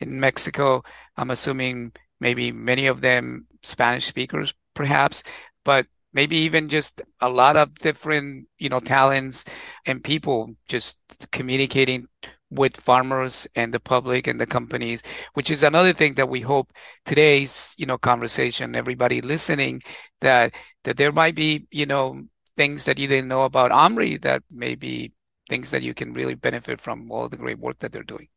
in 0.00 0.20
Mexico, 0.20 0.82
I'm 1.16 1.30
assuming 1.30 1.92
maybe 2.20 2.52
many 2.52 2.86
of 2.86 3.00
them 3.00 3.46
Spanish 3.62 4.06
speakers, 4.06 4.52
perhaps, 4.74 5.22
but 5.64 5.86
maybe 6.12 6.36
even 6.36 6.68
just 6.68 7.02
a 7.20 7.28
lot 7.28 7.56
of 7.56 7.74
different, 7.74 8.46
you 8.58 8.68
know, 8.68 8.80
talents 8.80 9.44
and 9.86 10.02
people 10.04 10.54
just 10.68 10.98
communicating 11.32 12.06
with 12.50 12.76
farmers 12.76 13.46
and 13.56 13.74
the 13.74 13.80
public 13.80 14.26
and 14.26 14.40
the 14.40 14.46
companies, 14.46 15.02
which 15.34 15.50
is 15.50 15.62
another 15.62 15.92
thing 15.92 16.14
that 16.14 16.28
we 16.28 16.40
hope 16.40 16.72
today's, 17.04 17.74
you 17.76 17.86
know, 17.86 17.98
conversation, 17.98 18.76
everybody 18.76 19.20
listening, 19.20 19.82
that 20.20 20.54
that 20.84 20.96
there 20.96 21.12
might 21.12 21.34
be, 21.34 21.66
you 21.70 21.86
know, 21.86 22.22
things 22.56 22.84
that 22.84 22.98
you 22.98 23.08
didn't 23.08 23.28
know 23.28 23.42
about 23.42 23.72
Omri 23.72 24.16
that 24.18 24.42
may 24.50 24.74
be 24.74 25.12
things 25.48 25.70
that 25.70 25.82
you 25.82 25.94
can 25.94 26.12
really 26.12 26.34
benefit 26.34 26.80
from 26.80 27.10
all 27.10 27.28
the 27.28 27.36
great 27.36 27.58
work 27.58 27.78
that 27.80 27.92
they're 27.92 28.02
doing. 28.02 28.28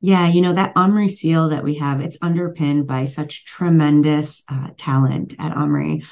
Yeah, 0.00 0.28
you 0.28 0.42
know, 0.42 0.52
that 0.52 0.72
Omri 0.76 1.08
seal 1.08 1.48
that 1.48 1.64
we 1.64 1.76
have, 1.76 2.00
it's 2.00 2.18
underpinned 2.20 2.86
by 2.86 3.04
such 3.04 3.46
tremendous 3.46 4.42
uh, 4.48 4.68
talent 4.76 5.34
at 5.38 5.56
Omri. 5.56 6.04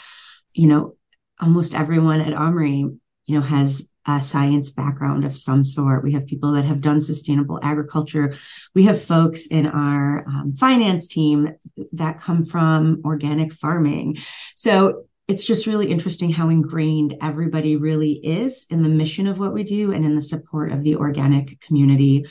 You 0.52 0.66
know, 0.66 0.96
almost 1.40 1.74
everyone 1.74 2.20
at 2.20 2.32
Omri, 2.32 2.86
you 3.26 3.34
know, 3.34 3.42
has 3.42 3.90
a 4.06 4.22
science 4.22 4.70
background 4.70 5.24
of 5.24 5.36
some 5.36 5.64
sort. 5.64 6.04
We 6.04 6.12
have 6.12 6.26
people 6.26 6.52
that 6.52 6.64
have 6.64 6.80
done 6.80 7.00
sustainable 7.00 7.58
agriculture. 7.62 8.34
We 8.74 8.84
have 8.84 9.02
folks 9.02 9.46
in 9.46 9.66
our 9.66 10.26
um, 10.26 10.54
finance 10.56 11.08
team 11.08 11.50
that 11.92 12.20
come 12.20 12.44
from 12.44 13.00
organic 13.04 13.52
farming. 13.52 14.18
So 14.54 15.04
it's 15.26 15.44
just 15.44 15.66
really 15.66 15.90
interesting 15.90 16.30
how 16.30 16.50
ingrained 16.50 17.16
everybody 17.22 17.76
really 17.76 18.12
is 18.12 18.66
in 18.68 18.82
the 18.82 18.88
mission 18.88 19.26
of 19.26 19.38
what 19.38 19.54
we 19.54 19.64
do 19.64 19.92
and 19.92 20.04
in 20.04 20.14
the 20.14 20.22
support 20.22 20.70
of 20.70 20.82
the 20.82 20.96
organic 20.96 21.60
community. 21.60 22.26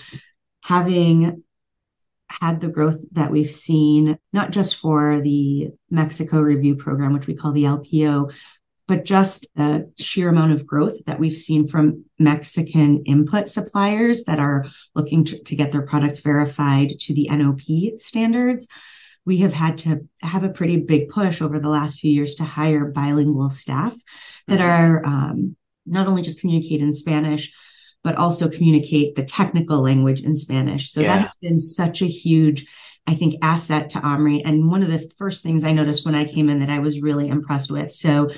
Having 0.61 1.43
had 2.29 2.61
the 2.61 2.67
growth 2.67 2.99
that 3.11 3.31
we've 3.31 3.51
seen, 3.51 4.17
not 4.31 4.51
just 4.51 4.77
for 4.77 5.21
the 5.21 5.69
Mexico 5.89 6.39
review 6.39 6.75
program, 6.75 7.13
which 7.13 7.27
we 7.27 7.35
call 7.35 7.51
the 7.51 7.63
LPO, 7.63 8.31
but 8.87 9.05
just 9.05 9.47
the 9.55 9.91
sheer 9.97 10.29
amount 10.29 10.51
of 10.51 10.67
growth 10.67 10.97
that 11.05 11.19
we've 11.19 11.37
seen 11.37 11.67
from 11.67 12.05
Mexican 12.19 13.03
input 13.05 13.47
suppliers 13.47 14.25
that 14.25 14.39
are 14.39 14.65
looking 14.93 15.23
to, 15.23 15.41
to 15.43 15.55
get 15.55 15.71
their 15.71 15.83
products 15.83 16.19
verified 16.19 16.99
to 16.99 17.13
the 17.13 17.27
NOP 17.29 17.97
standards 17.97 18.67
we 19.25 19.37
have 19.37 19.53
had 19.53 19.77
to 19.79 20.07
have 20.21 20.43
a 20.43 20.49
pretty 20.49 20.77
big 20.77 21.09
push 21.09 21.41
over 21.41 21.59
the 21.59 21.69
last 21.69 21.99
few 21.99 22.11
years 22.11 22.35
to 22.35 22.43
hire 22.43 22.85
bilingual 22.85 23.49
staff 23.49 23.95
that 24.47 24.59
mm-hmm. 24.59 24.69
are 24.69 25.05
um, 25.05 25.55
not 25.85 26.07
only 26.07 26.21
just 26.21 26.41
communicate 26.41 26.81
in 26.81 26.93
Spanish, 26.93 27.53
but 28.03 28.15
also 28.17 28.49
communicate 28.49 29.15
the 29.15 29.23
technical 29.23 29.81
language 29.81 30.21
in 30.21 30.35
Spanish. 30.35 30.91
So 30.91 31.01
yeah. 31.01 31.15
that 31.15 31.21
has 31.23 31.35
been 31.41 31.59
such 31.59 32.01
a 32.01 32.05
huge, 32.07 32.65
I 33.07 33.15
think, 33.15 33.35
asset 33.41 33.89
to 33.91 33.99
Omri. 33.99 34.43
And 34.43 34.69
one 34.69 34.83
of 34.83 34.91
the 34.91 35.09
first 35.17 35.41
things 35.41 35.63
I 35.63 35.71
noticed 35.71 36.05
when 36.05 36.15
I 36.15 36.25
came 36.25 36.49
in 36.49 36.59
that 36.59 36.69
I 36.69 36.79
was 36.79 37.01
really 37.01 37.29
impressed 37.29 37.71
with. 37.71 37.93
So 37.93 38.29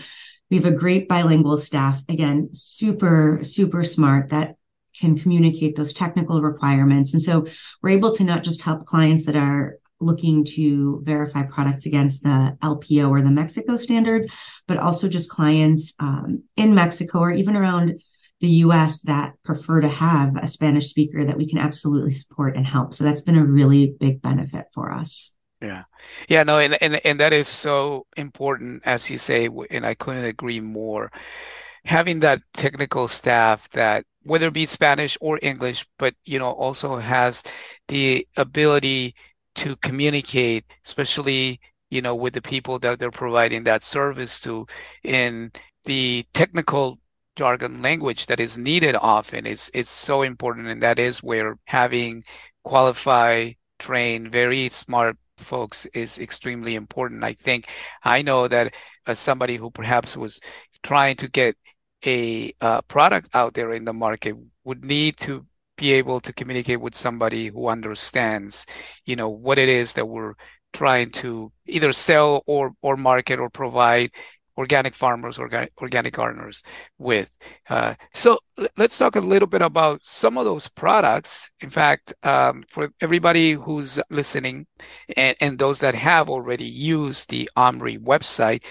we 0.51 0.58
have 0.58 0.65
a 0.65 0.72
great 0.72 1.08
bilingual 1.08 1.58
staff, 1.58 2.04
again, 2.08 2.50
super, 2.54 3.39
super 3.42 3.84
smart 3.84 4.30
that 4.30 4.56
can 4.96 5.18
communicate 5.18 5.75
those 5.75 5.94
technical 5.94 6.42
requirements. 6.42 7.13
And 7.13 7.22
so 7.22 7.48
we're 7.82 7.89
able 7.89 8.13
to 8.15 8.24
not 8.24 8.44
just 8.44 8.62
help 8.62 8.86
clients 8.86 9.25
that 9.25 9.36
are 9.36 9.77
looking 10.05 10.45
to 10.55 11.01
verify 11.03 11.43
products 11.43 11.85
against 11.85 12.24
the 12.24 12.57
LPO 12.62 13.09
or 13.09 13.21
the 13.21 13.31
Mexico 13.31 13.75
standards, 13.75 14.27
but 14.67 14.77
also 14.77 15.09
just 15.09 15.29
clients 15.29 15.93
um, 16.00 16.43
in 16.55 16.75
Mexico 16.75 17.19
or 17.19 17.31
even 17.31 17.55
around 17.55 18.00
the 18.41 18.47
US 18.47 19.01
that 19.01 19.33
prefer 19.43 19.81
to 19.81 19.88
have 19.88 20.35
a 20.38 20.47
Spanish 20.47 20.89
speaker 20.89 21.25
that 21.25 21.38
we 21.38 21.47
can 21.50 21.57
absolutely 21.57 22.13
support 22.13 22.55
and 22.55 22.67
help. 22.67 22.93
So 22.93 23.03
that's 23.03 23.21
been 23.21 23.38
a 23.38 23.45
really 23.45 23.95
big 24.00 24.21
benefit 24.21 24.65
for 24.74 24.91
us. 24.91 25.35
Yeah. 25.62 25.83
Yeah, 26.27 26.43
no, 26.43 26.59
and, 26.59 26.77
and 26.81 27.01
and 27.05 27.19
that 27.19 27.33
is 27.33 27.47
so 27.47 28.05
important 28.17 28.83
as 28.85 29.09
you 29.09 29.17
say, 29.17 29.50
and 29.71 29.85
I 29.85 29.95
couldn't 29.95 30.25
agree 30.25 30.59
more. 30.59 31.12
Having 31.85 32.19
that 32.21 32.41
technical 32.53 33.07
staff 33.07 33.69
that 33.69 34.05
whether 34.24 34.47
it 34.47 34.53
be 34.53 34.65
Spanish 34.65 35.17
or 35.21 35.39
English, 35.41 35.88
but 35.97 36.13
you 36.25 36.39
know, 36.39 36.51
also 36.51 36.97
has 36.97 37.43
the 37.88 38.27
ability 38.35 39.15
to 39.55 39.75
communicate, 39.77 40.65
especially, 40.85 41.59
you 41.89 42.01
know, 42.01 42.15
with 42.15 42.33
the 42.33 42.41
people 42.41 42.79
that 42.79 43.00
they're 43.00 43.12
providing 43.12 43.63
that 43.63 43.83
service 43.83 44.39
to 44.41 44.67
in 45.03 45.51
the 45.85 46.25
technical 46.33 47.00
jargon 47.35 47.81
language 47.81 48.27
that 48.27 48.39
is 48.39 48.57
needed 48.57 48.95
often 48.95 49.45
is 49.45 49.69
is 49.69 49.89
so 49.89 50.21
important. 50.21 50.67
And 50.67 50.81
that 50.81 51.00
is 51.00 51.24
where 51.24 51.57
having 51.65 52.24
qualified 52.63 53.55
trained 53.79 54.31
very 54.31 54.69
smart 54.69 55.17
folks 55.38 55.85
is 55.88 56.17
extremely 56.19 56.75
important. 56.75 57.24
I 57.24 57.33
think 57.33 57.67
i 58.03 58.21
know 58.21 58.47
that 58.47 58.74
as 59.07 59.19
somebody 59.19 59.57
who 59.57 59.69
perhaps 59.71 60.17
was 60.17 60.39
trying 60.83 61.15
to 61.17 61.27
get 61.27 61.55
a 62.05 62.53
uh, 62.62 62.81
product 62.83 63.29
out 63.33 63.53
there 63.53 63.74
in 63.74 63.85
the 63.85 63.93
market 63.93 64.35
would 64.63 64.83
need 64.85 65.17
to 65.17 65.45
be 65.77 65.94
able 65.94 66.20
to 66.22 66.34
communicate 66.34 66.82
with 66.82 66.96
somebody 66.96 67.48
who 67.48 67.67
understands, 67.67 68.65
you 69.05 69.15
know, 69.15 69.29
what 69.29 69.58
it 69.60 69.70
is 69.70 69.94
that 69.94 70.08
we're 70.08 70.34
trying 70.74 71.10
to 71.10 71.51
either 71.67 71.94
sell 71.94 72.44
or 72.46 72.72
or 72.82 72.98
market 72.98 73.39
or 73.39 73.50
provide 73.50 74.12
organic 74.58 74.96
farmers, 74.96 75.38
organic, 75.38 75.72
organic 75.82 76.13
gardeners 76.13 76.63
with. 76.98 77.29
Uh, 77.70 77.96
so 78.13 78.39
let's 78.77 78.98
talk 78.98 79.15
a 79.15 79.22
little 79.22 79.48
bit 79.48 79.62
about 79.62 80.01
some 80.05 80.38
of 80.38 80.46
those 80.46 80.67
products. 80.67 81.50
In 81.60 81.70
fact, 81.70 82.13
um, 82.24 82.63
for 82.70 82.89
everybody 83.01 83.53
who's 83.53 84.00
listening 84.10 84.67
and, 85.17 85.36
and 85.41 85.60
those 85.60 85.79
that 85.79 85.96
have 85.96 86.29
already 86.29 86.65
used 86.65 87.29
the 87.29 87.50
Omri 87.55 87.98
website, 87.98 88.63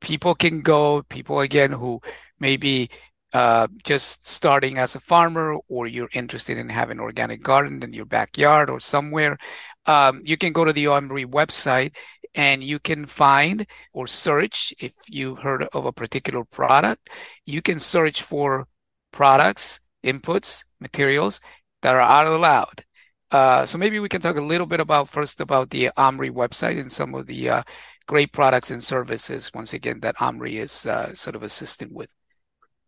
people 0.00 0.34
can 0.34 0.60
go, 0.60 1.02
people 1.02 1.40
again 1.40 1.72
who 1.72 2.00
maybe 2.40 2.90
uh, 3.32 3.66
just 3.84 4.28
starting 4.28 4.78
as 4.78 4.94
a 4.94 5.00
farmer 5.00 5.56
or 5.68 5.86
you're 5.86 6.10
interested 6.12 6.58
in 6.58 6.68
having 6.68 7.00
organic 7.00 7.42
garden 7.42 7.82
in 7.82 7.92
your 7.92 8.04
backyard 8.04 8.68
or 8.68 8.80
somewhere, 8.80 9.38
um, 9.86 10.20
you 10.24 10.36
can 10.36 10.52
go 10.52 10.64
to 10.64 10.72
the 10.72 10.84
OMRI 10.84 11.26
website 11.26 11.96
and 12.34 12.62
you 12.62 12.78
can 12.78 13.06
find 13.06 13.66
or 13.92 14.06
search 14.06 14.72
if 14.78 14.92
you 15.08 15.34
heard 15.36 15.64
of 15.72 15.84
a 15.84 15.92
particular 15.92 16.44
product. 16.44 17.10
You 17.46 17.62
can 17.62 17.80
search 17.80 18.22
for 18.22 18.66
products, 19.12 19.80
inputs, 20.04 20.64
materials 20.80 21.40
that 21.82 21.94
are 21.94 22.00
out 22.00 22.26
allowed. 22.26 22.84
Uh, 23.30 23.64
so 23.64 23.78
maybe 23.78 23.98
we 23.98 24.08
can 24.08 24.20
talk 24.20 24.36
a 24.36 24.40
little 24.40 24.66
bit 24.66 24.80
about 24.80 25.08
first 25.08 25.40
about 25.40 25.70
the 25.70 25.90
Omri 25.96 26.30
website 26.30 26.78
and 26.78 26.92
some 26.92 27.14
of 27.14 27.26
the 27.26 27.48
uh, 27.48 27.62
great 28.06 28.32
products 28.32 28.70
and 28.70 28.82
services. 28.82 29.50
Once 29.54 29.72
again, 29.72 30.00
that 30.00 30.20
Omri 30.20 30.58
is 30.58 30.86
uh, 30.86 31.14
sort 31.14 31.34
of 31.36 31.42
assisting 31.42 31.94
with. 31.94 32.10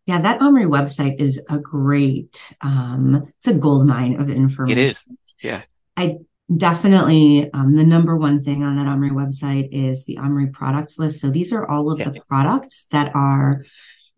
Yeah, 0.05 0.21
that 0.21 0.41
Omri 0.41 0.65
website 0.65 1.19
is 1.19 1.41
a 1.49 1.57
great, 1.57 2.53
um, 2.61 3.31
it's 3.39 3.47
a 3.47 3.53
gold 3.53 3.87
mine 3.87 4.19
of 4.21 4.29
information. 4.29 4.77
It 4.77 4.81
is. 4.81 5.07
Yeah. 5.41 5.63
I 5.97 6.17
definitely, 6.55 7.49
um, 7.53 7.75
the 7.75 7.83
number 7.83 8.15
one 8.15 8.43
thing 8.43 8.63
on 8.63 8.75
that 8.75 8.87
Omri 8.87 9.09
website 9.09 9.69
is 9.71 10.05
the 10.05 10.19
Omri 10.19 10.47
products 10.47 10.99
list. 10.99 11.21
So 11.21 11.31
these 11.31 11.51
are 11.51 11.67
all 11.67 11.91
of 11.91 11.99
yeah. 11.99 12.09
the 12.09 12.21
products 12.27 12.85
that 12.91 13.15
are 13.15 13.65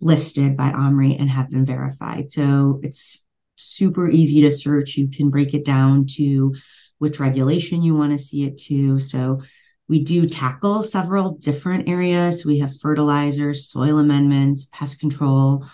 listed 0.02 0.58
by 0.58 0.72
Omri 0.72 1.16
and 1.16 1.30
have 1.30 1.50
been 1.50 1.66
verified. 1.66 2.30
So 2.32 2.82
it's 2.84 3.24
super 3.56 4.10
easy 4.10 4.42
to 4.42 4.52
search. 4.52 4.98
You 4.98 5.08
can 5.08 5.30
break 5.30 5.54
it 5.54 5.64
down 5.64 6.06
to 6.18 6.54
which 6.98 7.20
regulation 7.20 7.82
you 7.82 7.96
want 7.96 8.12
to 8.12 8.18
see 8.18 8.44
it 8.44 8.58
to. 8.64 9.00
So 9.00 9.42
we 9.90 10.04
do 10.04 10.28
tackle 10.28 10.84
several 10.84 11.32
different 11.32 11.88
areas. 11.88 12.46
We 12.46 12.60
have 12.60 12.80
fertilizers, 12.82 13.70
soil 13.70 14.00
amendments, 14.00 14.68
pest 14.72 15.00
control, 15.00 15.66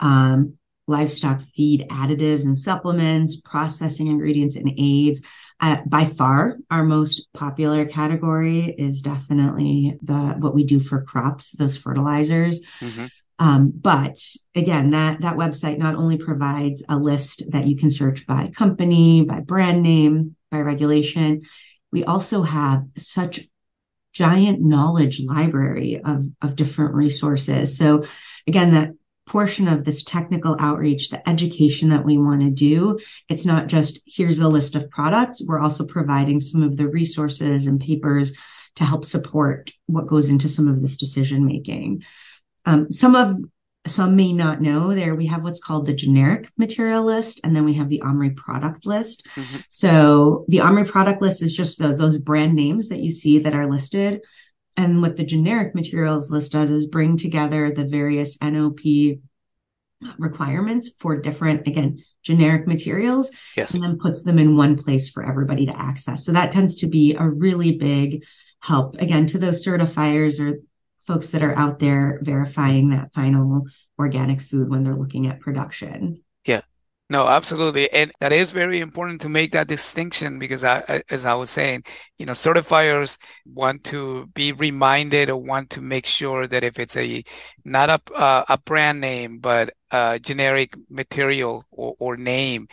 um, 0.00 0.54
livestock 0.88 1.42
feed 1.54 1.86
additives 1.90 2.44
and 2.44 2.58
supplements, 2.58 3.40
processing 3.40 4.08
ingredients 4.08 4.56
and 4.56 4.70
aids. 4.76 5.22
Uh, 5.60 5.76
by 5.86 6.04
far, 6.04 6.56
our 6.70 6.82
most 6.82 7.28
popular 7.34 7.86
category 7.86 8.74
is 8.76 9.00
definitely 9.00 9.96
the 10.02 10.34
what 10.38 10.54
we 10.54 10.64
do 10.64 10.80
for 10.80 11.02
crops, 11.02 11.52
those 11.52 11.76
fertilizers. 11.76 12.62
Mm-hmm. 12.80 13.06
Um, 13.38 13.72
but 13.74 14.18
again, 14.54 14.90
that 14.90 15.20
that 15.20 15.36
website 15.36 15.78
not 15.78 15.94
only 15.94 16.16
provides 16.16 16.84
a 16.88 16.96
list 16.96 17.44
that 17.50 17.66
you 17.66 17.76
can 17.76 17.90
search 17.90 18.26
by 18.26 18.48
company, 18.48 19.22
by 19.22 19.40
brand 19.40 19.82
name, 19.82 20.36
by 20.50 20.58
regulation. 20.60 21.42
We 21.92 22.04
also 22.04 22.42
have 22.42 22.84
such 22.96 23.40
giant 24.12 24.60
knowledge 24.60 25.20
library 25.20 26.00
of, 26.04 26.26
of 26.42 26.56
different 26.56 26.94
resources. 26.94 27.76
So 27.76 28.04
again, 28.46 28.72
that 28.72 28.90
portion 29.26 29.68
of 29.68 29.84
this 29.84 30.02
technical 30.02 30.56
outreach, 30.58 31.10
the 31.10 31.26
education 31.28 31.90
that 31.90 32.04
we 32.04 32.18
want 32.18 32.40
to 32.40 32.50
do, 32.50 32.98
it's 33.28 33.46
not 33.46 33.68
just 33.68 34.00
here's 34.06 34.40
a 34.40 34.48
list 34.48 34.74
of 34.74 34.90
products. 34.90 35.42
We're 35.46 35.60
also 35.60 35.86
providing 35.86 36.40
some 36.40 36.62
of 36.62 36.76
the 36.76 36.88
resources 36.88 37.66
and 37.66 37.80
papers 37.80 38.32
to 38.76 38.84
help 38.84 39.04
support 39.04 39.70
what 39.86 40.06
goes 40.06 40.28
into 40.28 40.48
some 40.48 40.68
of 40.68 40.80
this 40.82 40.96
decision 40.96 41.46
making. 41.46 42.04
Um, 42.64 42.90
some 42.90 43.14
of 43.14 43.36
some 43.86 44.14
may 44.14 44.32
not 44.32 44.60
know 44.60 44.94
there 44.94 45.14
we 45.14 45.26
have 45.26 45.42
what's 45.42 45.62
called 45.62 45.86
the 45.86 45.92
generic 45.92 46.48
material 46.56 47.04
list 47.04 47.40
and 47.42 47.54
then 47.54 47.64
we 47.64 47.74
have 47.74 47.88
the 47.88 48.00
omri 48.02 48.30
product 48.30 48.86
list 48.86 49.26
mm-hmm. 49.34 49.56
so 49.68 50.44
the 50.48 50.60
omri 50.60 50.84
product 50.84 51.20
list 51.20 51.42
is 51.42 51.52
just 51.52 51.78
those 51.78 51.98
those 51.98 52.18
brand 52.18 52.54
names 52.54 52.88
that 52.88 53.00
you 53.00 53.10
see 53.10 53.38
that 53.38 53.54
are 53.54 53.68
listed 53.68 54.20
and 54.76 55.02
what 55.02 55.16
the 55.16 55.24
generic 55.24 55.74
materials 55.74 56.30
list 56.30 56.52
does 56.52 56.70
is 56.70 56.86
bring 56.86 57.16
together 57.16 57.72
the 57.72 57.84
various 57.84 58.38
nop 58.38 59.20
requirements 60.18 60.90
for 61.00 61.20
different 61.20 61.66
again 61.66 62.02
generic 62.22 62.68
materials 62.68 63.30
yes. 63.56 63.74
and 63.74 63.82
then 63.82 63.98
puts 63.98 64.22
them 64.22 64.38
in 64.38 64.56
one 64.56 64.76
place 64.76 65.08
for 65.08 65.24
everybody 65.24 65.66
to 65.66 65.76
access 65.76 66.24
so 66.24 66.32
that 66.32 66.52
tends 66.52 66.76
to 66.76 66.86
be 66.86 67.14
a 67.14 67.28
really 67.28 67.72
big 67.76 68.24
help 68.60 68.96
again 69.00 69.26
to 69.26 69.38
those 69.38 69.64
certifiers 69.64 70.38
or 70.38 70.60
folks 71.06 71.30
that 71.30 71.42
are 71.42 71.56
out 71.56 71.78
there 71.78 72.18
verifying 72.22 72.90
that 72.90 73.12
final 73.12 73.66
organic 73.98 74.40
food 74.40 74.68
when 74.70 74.84
they're 74.84 74.96
looking 74.96 75.26
at 75.26 75.40
production. 75.40 76.22
Yeah. 76.46 76.62
No, 77.10 77.28
absolutely. 77.28 77.92
And 77.92 78.10
that 78.20 78.32
is 78.32 78.52
very 78.52 78.80
important 78.80 79.20
to 79.20 79.28
make 79.28 79.52
that 79.52 79.68
distinction 79.68 80.38
because 80.38 80.64
I, 80.64 81.02
as 81.10 81.26
I 81.26 81.34
was 81.34 81.50
saying, 81.50 81.84
you 82.16 82.24
know, 82.24 82.32
certifiers 82.32 83.18
want 83.44 83.84
to 83.84 84.28
be 84.34 84.52
reminded 84.52 85.28
or 85.28 85.36
want 85.36 85.68
to 85.70 85.82
make 85.82 86.06
sure 86.06 86.46
that 86.46 86.64
if 86.64 86.78
it's 86.78 86.96
a, 86.96 87.22
not 87.66 87.90
a, 87.90 88.00
uh, 88.14 88.44
a 88.48 88.56
brand 88.56 89.00
name, 89.00 89.40
but 89.40 89.74
a 89.90 90.20
generic 90.22 90.74
material 90.88 91.66
or, 91.70 91.96
or 91.98 92.16
name, 92.16 92.68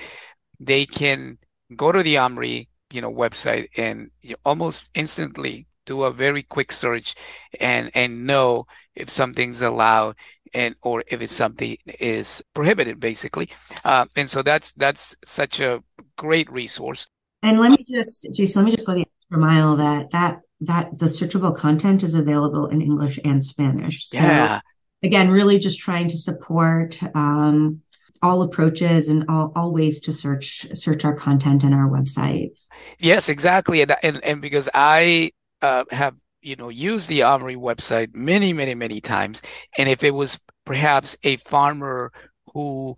they 0.60 0.86
can 0.86 1.38
go 1.76 1.92
to 1.92 2.02
the 2.02 2.18
Omri, 2.18 2.70
you 2.92 3.02
know, 3.02 3.12
website 3.12 3.68
and 3.76 4.10
almost 4.46 4.90
instantly 4.94 5.68
do 5.90 6.04
a 6.04 6.12
very 6.12 6.44
quick 6.44 6.72
search 6.72 7.16
and 7.60 7.92
and 7.94 8.26
know 8.26 8.66
if 8.96 9.10
something's 9.10 9.62
allowed 9.62 10.16
and 10.54 10.76
or 10.82 11.04
if 11.08 11.22
it's 11.22 11.34
something 11.34 11.78
is 12.00 12.44
prohibited 12.54 13.00
basically. 13.00 13.50
Uh, 13.84 14.06
and 14.16 14.30
so 14.30 14.42
that's 14.42 14.72
that's 14.74 15.16
such 15.26 15.60
a 15.60 15.84
great 16.18 16.52
resource. 16.52 17.08
And 17.42 17.60
let 17.60 17.72
me 17.72 17.84
just 17.88 18.28
jason 18.34 18.62
let 18.62 18.66
me 18.66 18.76
just 18.76 18.88
go 18.88 18.94
the 18.94 19.06
extra 19.08 19.40
mile 19.40 19.76
that 19.78 20.12
that 20.12 20.40
that 20.62 21.00
the 21.00 21.06
searchable 21.06 21.56
content 21.56 22.04
is 22.04 22.14
available 22.14 22.68
in 22.68 22.82
english 22.82 23.20
and 23.24 23.44
spanish. 23.44 24.08
So 24.08 24.18
yeah. 24.18 24.62
again 25.04 25.30
really 25.32 25.60
just 25.60 25.80
trying 25.80 26.08
to 26.10 26.18
support 26.18 27.02
um, 27.16 27.82
all 28.22 28.42
approaches 28.42 29.08
and 29.08 29.26
all, 29.30 29.54
all 29.56 29.72
ways 29.72 30.02
to 30.02 30.14
search 30.14 30.68
search 30.74 31.06
our 31.06 31.16
content 31.16 31.64
and 31.64 31.74
our 31.74 31.90
website. 31.90 32.52
Yes 33.00 33.30
exactly. 33.30 33.82
And 33.82 33.96
and, 34.04 34.24
and 34.24 34.42
because 34.42 34.68
i 34.74 35.32
uh, 35.62 35.86
have 35.92 36.16
you 36.42 36.56
know 36.56 36.70
used 36.70 37.10
the 37.10 37.22
OMRI 37.22 37.58
website 37.58 38.14
many 38.14 38.54
many 38.54 38.76
many 38.76 39.02
times 39.02 39.42
and 39.78 39.90
if 39.90 40.04
it 40.04 40.12
was 40.12 40.40
perhaps 40.66 41.18
a 41.24 41.38
farmer 41.38 42.12
who 42.54 42.96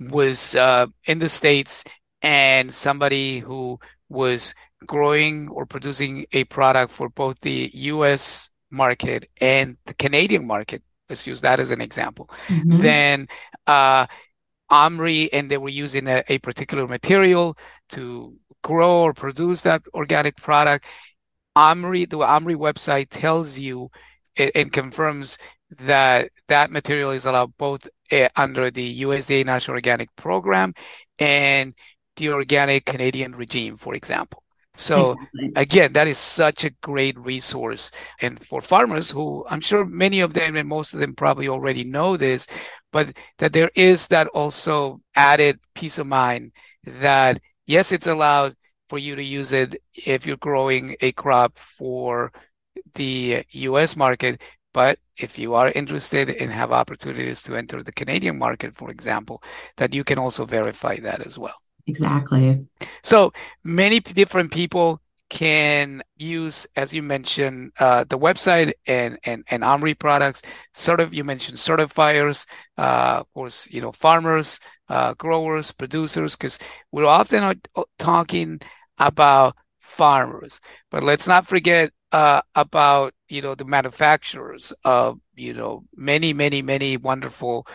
was 0.00 0.54
uh, 0.54 0.86
in 1.04 1.18
the 1.18 1.28
states 1.28 1.84
and 2.22 2.72
somebody 2.72 3.40
who 3.40 3.78
was 4.08 4.54
growing 4.86 5.48
or 5.48 5.66
producing 5.66 6.24
a 6.32 6.44
product 6.44 6.92
for 6.92 7.08
both 7.08 7.38
the 7.40 7.70
US 7.74 8.50
market 8.70 9.28
and 9.40 9.76
the 9.86 9.94
Canadian 9.94 10.46
market 10.46 10.82
let's 11.08 11.26
use 11.26 11.40
that 11.40 11.60
as 11.60 11.70
an 11.70 11.80
example 11.80 12.30
mm-hmm. 12.46 12.78
then 12.78 13.28
uh, 13.66 14.06
OMRI 14.70 15.28
and 15.32 15.50
they 15.50 15.58
were 15.58 15.68
using 15.68 16.06
a, 16.06 16.22
a 16.28 16.38
particular 16.38 16.86
material 16.86 17.56
to 17.90 18.34
grow 18.62 19.02
or 19.02 19.14
produce 19.14 19.62
that 19.62 19.82
organic 19.94 20.36
product 20.36 20.84
OMRI, 21.58 22.08
the 22.08 22.18
OMRI 22.18 22.54
website 22.54 23.08
tells 23.10 23.58
you 23.58 23.90
and 24.54 24.72
confirms 24.72 25.36
that 25.80 26.30
that 26.46 26.70
material 26.70 27.10
is 27.10 27.24
allowed 27.24 27.56
both 27.58 27.88
uh, 28.12 28.28
under 28.36 28.70
the 28.70 29.02
USDA 29.02 29.44
National 29.44 29.74
Organic 29.74 30.14
Program 30.16 30.72
and 31.18 31.74
the 32.16 32.30
Organic 32.30 32.84
Canadian 32.86 33.34
regime, 33.34 33.76
for 33.76 33.94
example. 33.94 34.42
So 34.76 35.16
again, 35.56 35.92
that 35.94 36.06
is 36.06 36.18
such 36.18 36.64
a 36.64 36.70
great 36.82 37.18
resource. 37.18 37.90
And 38.20 38.44
for 38.46 38.60
farmers 38.60 39.10
who 39.10 39.44
I'm 39.50 39.60
sure 39.60 39.84
many 39.84 40.20
of 40.20 40.34
them 40.34 40.54
and 40.54 40.68
most 40.68 40.94
of 40.94 41.00
them 41.00 41.16
probably 41.16 41.48
already 41.48 41.82
know 41.82 42.16
this, 42.16 42.46
but 42.92 43.12
that 43.38 43.52
there 43.52 43.72
is 43.74 44.06
that 44.06 44.28
also 44.28 45.00
added 45.16 45.58
peace 45.74 45.98
of 45.98 46.06
mind 46.06 46.52
that 46.84 47.40
yes, 47.66 47.90
it's 47.90 48.06
allowed 48.06 48.54
for 48.88 48.98
you 48.98 49.14
to 49.16 49.22
use 49.22 49.52
it 49.52 49.82
if 49.94 50.26
you're 50.26 50.36
growing 50.36 50.96
a 51.00 51.12
crop 51.12 51.58
for 51.58 52.32
the 52.94 53.44
US 53.50 53.96
market. 53.96 54.40
But 54.74 54.98
if 55.16 55.38
you 55.38 55.54
are 55.54 55.70
interested 55.70 56.28
and 56.28 56.52
have 56.52 56.72
opportunities 56.72 57.42
to 57.42 57.56
enter 57.56 57.82
the 57.82 57.92
Canadian 57.92 58.38
market, 58.38 58.76
for 58.76 58.90
example, 58.90 59.42
that 59.76 59.94
you 59.94 60.04
can 60.04 60.18
also 60.18 60.44
verify 60.44 60.98
that 61.00 61.20
as 61.26 61.38
well. 61.38 61.54
Exactly. 61.86 62.66
So 63.02 63.32
many 63.64 64.00
different 64.00 64.52
people 64.52 65.00
can 65.30 66.02
use, 66.16 66.66
as 66.76 66.94
you 66.94 67.02
mentioned, 67.02 67.72
uh, 67.78 68.04
the 68.04 68.18
website 68.18 68.72
and, 68.86 69.18
and, 69.24 69.44
and 69.50 69.62
OMRI 69.62 69.98
products. 69.98 70.42
Sort 70.74 71.00
of, 71.00 71.12
you 71.12 71.24
mentioned 71.24 71.58
certifiers, 71.58 72.46
uh, 72.78 73.18
of 73.20 73.32
course, 73.34 73.66
you 73.70 73.80
know, 73.80 73.92
farmers, 73.92 74.60
uh, 74.88 75.14
growers, 75.14 75.70
producers, 75.70 76.34
because 76.34 76.58
we're 76.92 77.04
often 77.04 77.60
talking 77.98 78.60
about 78.98 79.56
farmers. 79.78 80.60
But 80.90 81.02
let's 81.02 81.26
not 81.26 81.46
forget 81.46 81.92
uh, 82.12 82.40
about 82.54 83.14
you 83.28 83.42
know 83.42 83.54
the 83.54 83.64
manufacturers 83.64 84.72
of 84.84 85.20
you 85.34 85.54
know 85.54 85.84
many 85.94 86.32
many 86.32 86.62
many 86.62 86.96
wonderful 86.96 87.66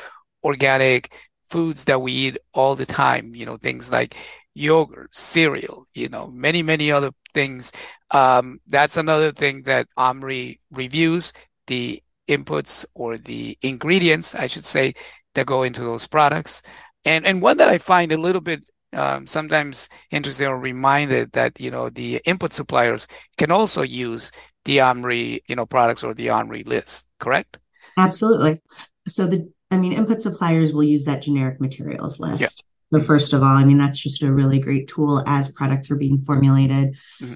organic 0.43 1.11
foods 1.49 1.85
that 1.85 2.01
we 2.01 2.11
eat 2.11 2.37
all 2.53 2.75
the 2.75 2.85
time. 2.85 3.35
You 3.35 3.45
know 3.45 3.57
things 3.57 3.91
like 3.91 4.15
yogurt, 4.55 5.15
cereal, 5.15 5.87
you 5.93 6.09
know 6.09 6.27
many 6.27 6.63
many 6.63 6.91
other 6.91 7.11
things. 7.33 7.71
Um, 8.11 8.59
that's 8.67 8.97
another 8.97 9.31
thing 9.31 9.63
that 9.63 9.87
OMRI 9.97 10.59
reviews 10.71 11.33
the 11.67 12.03
inputs 12.27 12.85
or 12.93 13.17
the 13.17 13.57
ingredients, 13.61 14.35
I 14.35 14.47
should 14.47 14.65
say, 14.65 14.93
that 15.35 15.45
go 15.47 15.63
into 15.63 15.81
those 15.81 16.07
products. 16.07 16.61
And 17.05 17.25
and 17.25 17.41
one 17.41 17.57
that 17.57 17.69
I 17.69 17.77
find 17.79 18.11
a 18.11 18.17
little 18.17 18.41
bit 18.41 18.63
um, 18.93 19.27
sometimes 19.27 19.89
interested 20.11 20.47
or 20.47 20.57
reminded 20.57 21.31
that 21.33 21.59
you 21.59 21.71
know 21.71 21.89
the 21.89 22.21
input 22.25 22.53
suppliers 22.53 23.07
can 23.37 23.51
also 23.51 23.81
use 23.81 24.31
the 24.65 24.77
OMRI 24.77 25.41
you 25.47 25.55
know 25.55 25.65
products 25.65 26.03
or 26.03 26.13
the 26.13 26.27
OMRI 26.27 26.65
list. 26.67 27.07
Correct? 27.19 27.57
Absolutely. 27.97 28.61
So 29.07 29.27
the 29.27 29.51
I 29.73 29.77
mean, 29.77 29.93
input 29.93 30.21
suppliers 30.21 30.71
will 30.71 30.83
use 30.83 31.05
that 31.05 31.23
generic 31.23 31.59
materials 31.59 32.19
list. 32.19 32.41
Yeah. 32.41 32.49
So 32.93 32.99
first 32.99 33.33
of 33.33 33.41
all, 33.41 33.49
I 33.49 33.63
mean 33.63 33.79
that's 33.79 33.97
just 33.97 34.21
a 34.21 34.31
really 34.31 34.59
great 34.59 34.87
tool 34.87 35.23
as 35.25 35.51
products 35.51 35.89
are 35.89 35.95
being 35.95 36.23
formulated. 36.23 36.95
Mm-hmm. 37.19 37.33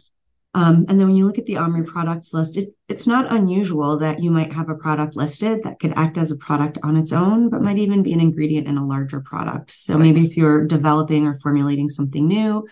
Um, 0.58 0.88
and 0.89 1.00
then 1.00 1.06
when 1.06 1.15
you 1.15 1.28
look 1.28 1.38
at 1.38 1.46
the 1.46 1.54
OMRI 1.54 1.86
products 1.86 2.34
list, 2.34 2.58
it, 2.58 2.74
it's 2.89 3.06
not 3.06 3.32
unusual 3.32 3.96
that 4.00 4.24
you 4.24 4.32
might 4.32 4.52
have 4.52 4.70
a 4.70 4.76
product 4.76 5.15
listed 5.15 5.62
that 5.62 5.80
could 5.80 5.93
act 5.96 6.17
as 6.17 6.32
a 6.32 6.36
product 6.38 6.80
on 6.82 6.98
its 6.98 7.13
own, 7.13 7.50
but 7.50 7.62
might 7.62 7.78
even 7.78 8.02
be 8.02 8.12
an 8.12 8.20
ingredient 8.20 8.67
in 8.67 8.76
a 8.76 8.88
larger 8.88 9.20
product. 9.20 9.70
So 9.70 10.00
maybe 10.00 10.26
if 10.26 10.36
you're 10.36 10.65
developing 10.65 11.28
or 11.28 11.38
formulating 11.41 11.89
something 11.89 12.28
new, 12.28 12.67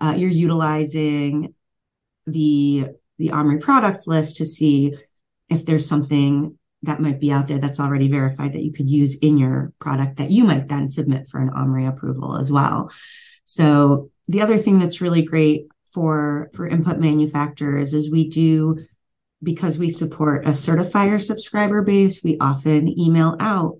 uh, 0.00 0.14
you're 0.16 0.30
utilizing 0.30 1.54
the 2.26 2.86
the 3.18 3.28
OMRI 3.28 3.60
products 3.60 4.08
list 4.08 4.38
to 4.38 4.44
see 4.44 4.96
if 5.48 5.64
there's 5.64 5.86
something 5.86 6.58
that 6.82 7.00
might 7.00 7.20
be 7.20 7.30
out 7.30 7.46
there 7.46 7.60
that's 7.60 7.78
already 7.78 8.08
verified 8.08 8.54
that 8.54 8.64
you 8.64 8.72
could 8.72 8.90
use 8.90 9.14
in 9.14 9.38
your 9.38 9.72
product 9.78 10.16
that 10.16 10.32
you 10.32 10.42
might 10.42 10.66
then 10.66 10.88
submit 10.88 11.28
for 11.28 11.38
an 11.38 11.50
OMRI 11.50 11.88
approval 11.88 12.36
as 12.36 12.50
well. 12.50 12.90
So 13.44 14.10
the 14.26 14.42
other 14.42 14.58
thing 14.58 14.80
that's 14.80 15.00
really 15.00 15.22
great 15.22 15.68
for 15.92 16.50
for 16.54 16.66
input 16.66 16.98
manufacturers 16.98 17.94
is 17.94 18.10
we 18.10 18.28
do 18.28 18.84
because 19.42 19.78
we 19.78 19.88
support 19.88 20.46
a 20.46 20.50
certifier 20.50 21.20
subscriber 21.20 21.82
base 21.82 22.22
we 22.24 22.36
often 22.40 22.88
email 22.98 23.36
out 23.40 23.78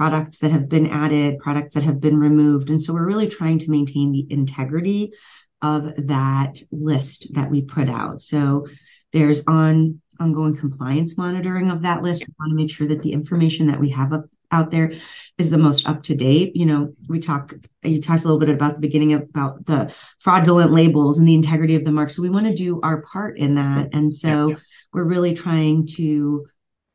products 0.00 0.38
that 0.38 0.50
have 0.50 0.66
been 0.66 0.86
added 0.86 1.38
products 1.38 1.74
that 1.74 1.82
have 1.82 2.00
been 2.00 2.18
removed. 2.18 2.70
And 2.70 2.80
so 2.80 2.94
we're 2.94 3.04
really 3.04 3.28
trying 3.28 3.58
to 3.58 3.70
maintain 3.70 4.12
the 4.12 4.26
integrity 4.30 5.12
of 5.60 5.92
that 6.06 6.56
list 6.70 7.26
that 7.34 7.50
we 7.50 7.60
put 7.60 7.90
out. 7.90 8.22
So 8.22 8.66
there's 9.12 9.46
on 9.46 10.00
ongoing 10.18 10.56
compliance 10.56 11.18
monitoring 11.18 11.70
of 11.70 11.82
that 11.82 12.02
list. 12.02 12.26
We 12.26 12.32
want 12.38 12.50
to 12.50 12.56
make 12.56 12.70
sure 12.70 12.86
that 12.86 13.02
the 13.02 13.12
information 13.12 13.66
that 13.66 13.78
we 13.78 13.90
have 13.90 14.14
up 14.14 14.24
out 14.50 14.70
there 14.70 14.92
is 15.38 15.50
the 15.50 15.58
most 15.58 15.86
up 15.86 16.02
to 16.04 16.14
date. 16.14 16.56
You 16.56 16.66
know, 16.66 16.92
we 17.08 17.20
talked, 17.20 17.68
you 17.82 18.00
talked 18.00 18.24
a 18.24 18.26
little 18.26 18.40
bit 18.40 18.48
about 18.48 18.74
the 18.74 18.80
beginning 18.80 19.12
about 19.12 19.66
the 19.66 19.92
fraudulent 20.18 20.72
labels 20.72 21.18
and 21.18 21.26
the 21.26 21.34
integrity 21.34 21.76
of 21.76 21.84
the 21.84 21.92
mark. 21.92 22.10
So 22.10 22.22
we 22.22 22.30
want 22.30 22.46
to 22.46 22.54
do 22.54 22.80
our 22.82 23.02
part 23.02 23.38
in 23.38 23.54
that. 23.54 23.86
Mm-hmm. 23.86 23.98
And 23.98 24.12
so 24.12 24.48
yeah, 24.48 24.54
yeah. 24.54 24.60
we're 24.92 25.04
really 25.04 25.34
trying 25.34 25.86
to, 25.96 26.46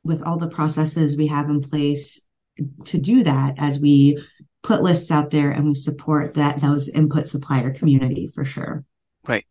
with 0.03 0.21
all 0.21 0.37
the 0.37 0.47
processes 0.47 1.17
we 1.17 1.27
have 1.27 1.49
in 1.49 1.61
place 1.61 2.25
to 2.85 2.97
do 2.97 3.23
that 3.23 3.55
as 3.57 3.79
we 3.79 4.23
put 4.63 4.81
lists 4.81 5.11
out 5.11 5.29
there 5.29 5.51
and 5.51 5.65
we 5.65 5.73
support 5.73 6.33
that 6.35 6.59
those 6.59 6.89
input 6.89 7.27
supplier 7.27 7.73
community 7.73 8.27
for 8.27 8.43
sure. 8.45 8.83
Right. 9.27 9.45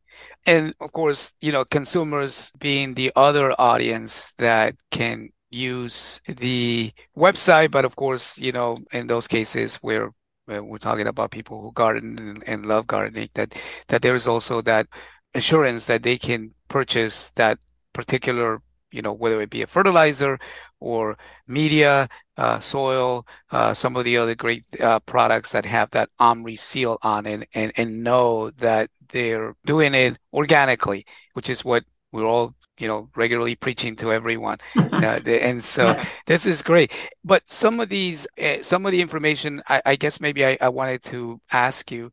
And 0.46 0.74
of 0.80 0.92
course, 0.92 1.32
you 1.40 1.52
know, 1.52 1.64
consumers 1.64 2.52
being 2.58 2.94
the 2.94 3.12
other 3.16 3.52
audience 3.58 4.32
that 4.38 4.74
can 4.90 5.30
use 5.54 6.20
the 6.26 6.92
website, 7.16 7.70
but 7.70 7.84
of 7.84 7.96
course, 7.96 8.38
you 8.38 8.52
know, 8.52 8.76
in 8.92 9.06
those 9.06 9.26
cases 9.26 9.76
where 9.76 10.10
we're 10.46 10.78
talking 10.78 11.06
about 11.06 11.30
people 11.30 11.62
who 11.62 11.72
garden 11.72 12.42
and, 12.46 12.66
love 12.66 12.86
gardening, 12.86 13.30
that 13.34 13.54
that 13.88 14.02
there 14.02 14.14
is 14.14 14.26
also 14.26 14.60
that 14.62 14.86
assurance 15.34 15.86
that 15.86 16.02
they 16.02 16.18
can 16.18 16.52
purchase 16.68 17.30
that 17.32 17.58
particular 17.92 18.60
you 18.94 19.02
know, 19.02 19.12
whether 19.12 19.40
it 19.42 19.50
be 19.50 19.62
a 19.62 19.66
fertilizer 19.66 20.38
or 20.78 21.18
media, 21.48 22.08
uh, 22.36 22.60
soil, 22.60 23.26
uh, 23.50 23.74
some 23.74 23.96
of 23.96 24.04
the 24.04 24.16
other 24.16 24.36
great 24.36 24.64
uh, 24.80 25.00
products 25.00 25.50
that 25.50 25.64
have 25.66 25.90
that 25.90 26.08
OMRI 26.20 26.56
seal 26.56 26.98
on 27.02 27.26
it 27.26 27.48
and, 27.54 27.72
and 27.76 28.04
know 28.04 28.50
that 28.50 28.90
they're 29.08 29.56
doing 29.66 29.94
it 29.94 30.16
organically, 30.32 31.04
which 31.32 31.50
is 31.50 31.64
what 31.64 31.84
we're 32.12 32.26
all 32.26 32.54
you 32.78 32.88
know 32.88 33.08
regularly 33.14 33.54
preaching 33.54 33.96
to 33.96 34.12
everyone 34.12 34.58
uh, 34.76 35.20
and 35.26 35.62
so 35.62 36.00
this 36.26 36.46
is 36.46 36.62
great. 36.62 36.92
But 37.24 37.42
some 37.46 37.80
of 37.80 37.88
these 37.88 38.26
uh, 38.42 38.62
some 38.62 38.86
of 38.86 38.92
the 38.92 39.00
information 39.00 39.62
i, 39.68 39.82
I 39.84 39.96
guess 39.96 40.20
maybe 40.20 40.44
I, 40.44 40.58
I, 40.60 40.68
wanted 40.68 41.02
to 41.04 41.40
ask 41.52 41.90
you 41.90 42.10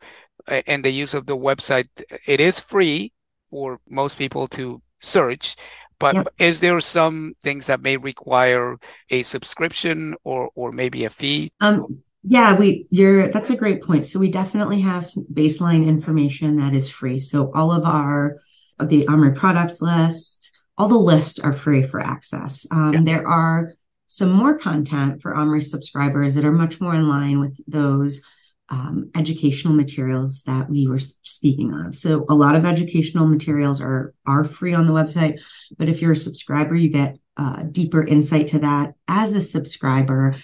uh, 0.47 0.61
and 0.67 0.83
the 0.83 0.91
use 0.91 1.13
of 1.13 1.25
the 1.25 1.37
website 1.37 1.87
it 2.25 2.39
is 2.39 2.59
free 2.59 3.13
for 3.49 3.79
most 3.89 4.17
people 4.17 4.47
to 4.49 4.81
search 4.99 5.55
but 6.01 6.15
yep. 6.15 6.27
is 6.39 6.61
there 6.61 6.81
some 6.81 7.35
things 7.43 7.67
that 7.67 7.79
may 7.79 7.95
require 7.95 8.77
a 9.11 9.21
subscription 9.21 10.15
or 10.23 10.49
or 10.55 10.71
maybe 10.71 11.05
a 11.05 11.11
fee? 11.11 11.51
Um 11.61 12.01
yeah 12.23 12.55
we 12.55 12.87
you're 12.89 13.27
that's 13.27 13.51
a 13.51 13.55
great 13.55 13.83
point. 13.83 14.07
So 14.07 14.19
we 14.19 14.31
definitely 14.31 14.81
have 14.81 15.05
some 15.05 15.27
baseline 15.31 15.85
information 15.85 16.57
that 16.57 16.73
is 16.73 16.89
free. 16.89 17.19
So 17.19 17.51
all 17.53 17.71
of 17.71 17.85
our 17.85 18.37
the 18.79 19.05
OMRI 19.05 19.35
products 19.35 19.79
lists 19.79 20.40
all 20.77 20.87
the 20.87 20.95
lists 20.95 21.39
are 21.39 21.53
free 21.53 21.85
for 21.85 21.99
access. 21.99 22.65
Um, 22.71 22.93
yeah. 22.93 23.01
There 23.03 23.27
are 23.27 23.73
some 24.07 24.31
more 24.31 24.57
content 24.57 25.21
for 25.21 25.33
OMRI 25.33 25.63
subscribers 25.63 26.35
that 26.35 26.45
are 26.45 26.51
much 26.51 26.81
more 26.81 26.95
in 26.95 27.07
line 27.07 27.39
with 27.39 27.59
those 27.67 28.21
um, 28.69 29.11
educational 29.15 29.73
materials 29.73 30.43
that 30.43 30.69
we 30.69 30.87
were 30.87 30.99
speaking 30.99 31.73
of. 31.73 31.95
So 31.95 32.25
a 32.29 32.33
lot 32.33 32.55
of 32.55 32.65
educational 32.65 33.27
materials 33.27 33.81
are 33.81 34.13
are 34.25 34.45
free 34.45 34.73
on 34.73 34.87
the 34.87 34.93
website, 34.93 35.39
but 35.77 35.89
if 35.89 36.01
you're 36.01 36.13
a 36.13 36.15
subscriber, 36.17 36.75
you 36.75 36.89
get 36.89 37.19
uh, 37.37 37.63
deeper 37.63 38.05
insight 38.05 38.47
to 38.47 38.59
that. 38.59 38.93
As 39.07 39.33
a 39.33 39.41
subscriber, 39.41 40.35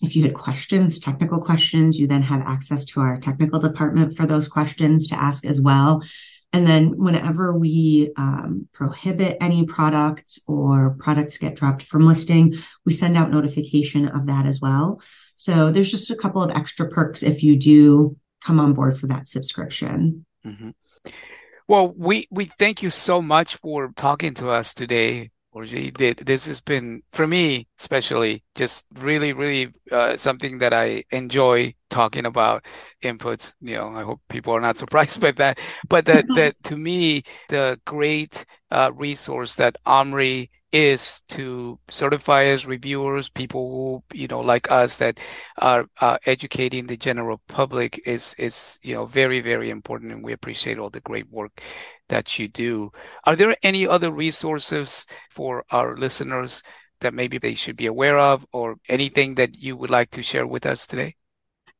if 0.00 0.16
you 0.16 0.22
had 0.22 0.34
questions, 0.34 0.98
technical 0.98 1.40
questions, 1.40 1.98
you 1.98 2.06
then 2.06 2.22
have 2.22 2.40
access 2.42 2.84
to 2.86 3.00
our 3.00 3.18
technical 3.18 3.58
department 3.58 4.16
for 4.16 4.26
those 4.26 4.48
questions 4.48 5.06
to 5.08 5.20
ask 5.20 5.44
as 5.44 5.60
well. 5.60 6.02
And 6.52 6.66
then 6.66 6.96
whenever 6.96 7.52
we 7.52 8.10
um, 8.16 8.68
prohibit 8.72 9.36
any 9.40 9.66
products 9.66 10.38
or 10.46 10.96
products 10.98 11.36
get 11.36 11.56
dropped 11.56 11.82
from 11.82 12.06
listing, 12.06 12.54
we 12.86 12.92
send 12.92 13.16
out 13.16 13.30
notification 13.30 14.08
of 14.08 14.26
that 14.26 14.46
as 14.46 14.60
well. 14.60 15.02
So 15.34 15.70
there's 15.70 15.90
just 15.90 16.10
a 16.10 16.16
couple 16.16 16.42
of 16.42 16.50
extra 16.50 16.88
perks 16.88 17.22
if 17.22 17.42
you 17.42 17.56
do 17.56 18.16
come 18.42 18.60
on 18.60 18.72
board 18.72 18.98
for 18.98 19.06
that 19.08 19.28
subscription. 19.28 20.24
Mm-hmm. 20.46 20.70
Well, 21.66 21.92
we, 21.94 22.26
we 22.30 22.46
thank 22.46 22.82
you 22.82 22.90
so 22.90 23.20
much 23.20 23.56
for 23.56 23.92
talking 23.94 24.32
to 24.34 24.48
us 24.48 24.72
today. 24.72 25.30
This 25.54 26.46
has 26.46 26.60
been 26.60 27.02
for 27.12 27.26
me 27.26 27.66
especially 27.80 28.44
just 28.54 28.86
really, 28.94 29.32
really 29.32 29.72
uh, 29.90 30.16
something 30.16 30.58
that 30.58 30.72
I 30.72 31.02
enjoy 31.10 31.74
talking 31.90 32.26
about 32.26 32.64
inputs. 33.02 33.52
You 33.60 33.76
know, 33.76 33.88
I 33.88 34.02
hope 34.02 34.20
people 34.28 34.52
are 34.54 34.60
not 34.60 34.76
surprised 34.82 35.20
by 35.20 35.32
that. 35.32 35.58
But 35.88 36.06
that 36.06 36.26
that 36.34 36.62
to 36.64 36.76
me, 36.76 37.22
the 37.48 37.80
great 37.84 38.44
uh, 38.70 38.90
resource 38.94 39.54
that 39.56 39.76
OMRI 39.86 40.50
is 40.70 41.22
to 41.28 41.78
certifiers, 41.90 42.66
reviewers, 42.66 43.30
people 43.30 43.70
who 43.70 44.16
you 44.18 44.26
know 44.28 44.40
like 44.40 44.70
us 44.70 44.98
that 44.98 45.18
are 45.58 45.86
uh, 46.00 46.18
educating 46.26 46.86
the 46.86 46.96
general 46.96 47.40
public 47.48 48.00
is 48.06 48.34
is 48.38 48.78
you 48.82 48.94
know 48.94 49.06
very 49.06 49.40
very 49.40 49.70
important, 49.70 50.12
and 50.12 50.22
we 50.24 50.32
appreciate 50.32 50.78
all 50.78 50.90
the 50.90 51.00
great 51.00 51.28
work 51.30 51.60
that 52.08 52.38
you 52.38 52.48
do. 52.48 52.90
Are 53.24 53.36
there 53.36 53.56
any 53.62 53.86
other 53.86 54.10
resources 54.10 55.06
for 55.30 55.64
our 55.70 55.96
listeners 55.96 56.62
that 57.00 57.14
maybe 57.14 57.38
they 57.38 57.54
should 57.54 57.76
be 57.76 57.86
aware 57.86 58.18
of, 58.18 58.46
or 58.52 58.76
anything 58.88 59.34
that 59.36 59.56
you 59.58 59.76
would 59.76 59.90
like 59.90 60.10
to 60.10 60.22
share 60.22 60.46
with 60.46 60.66
us 60.66 60.86
today? 60.86 61.16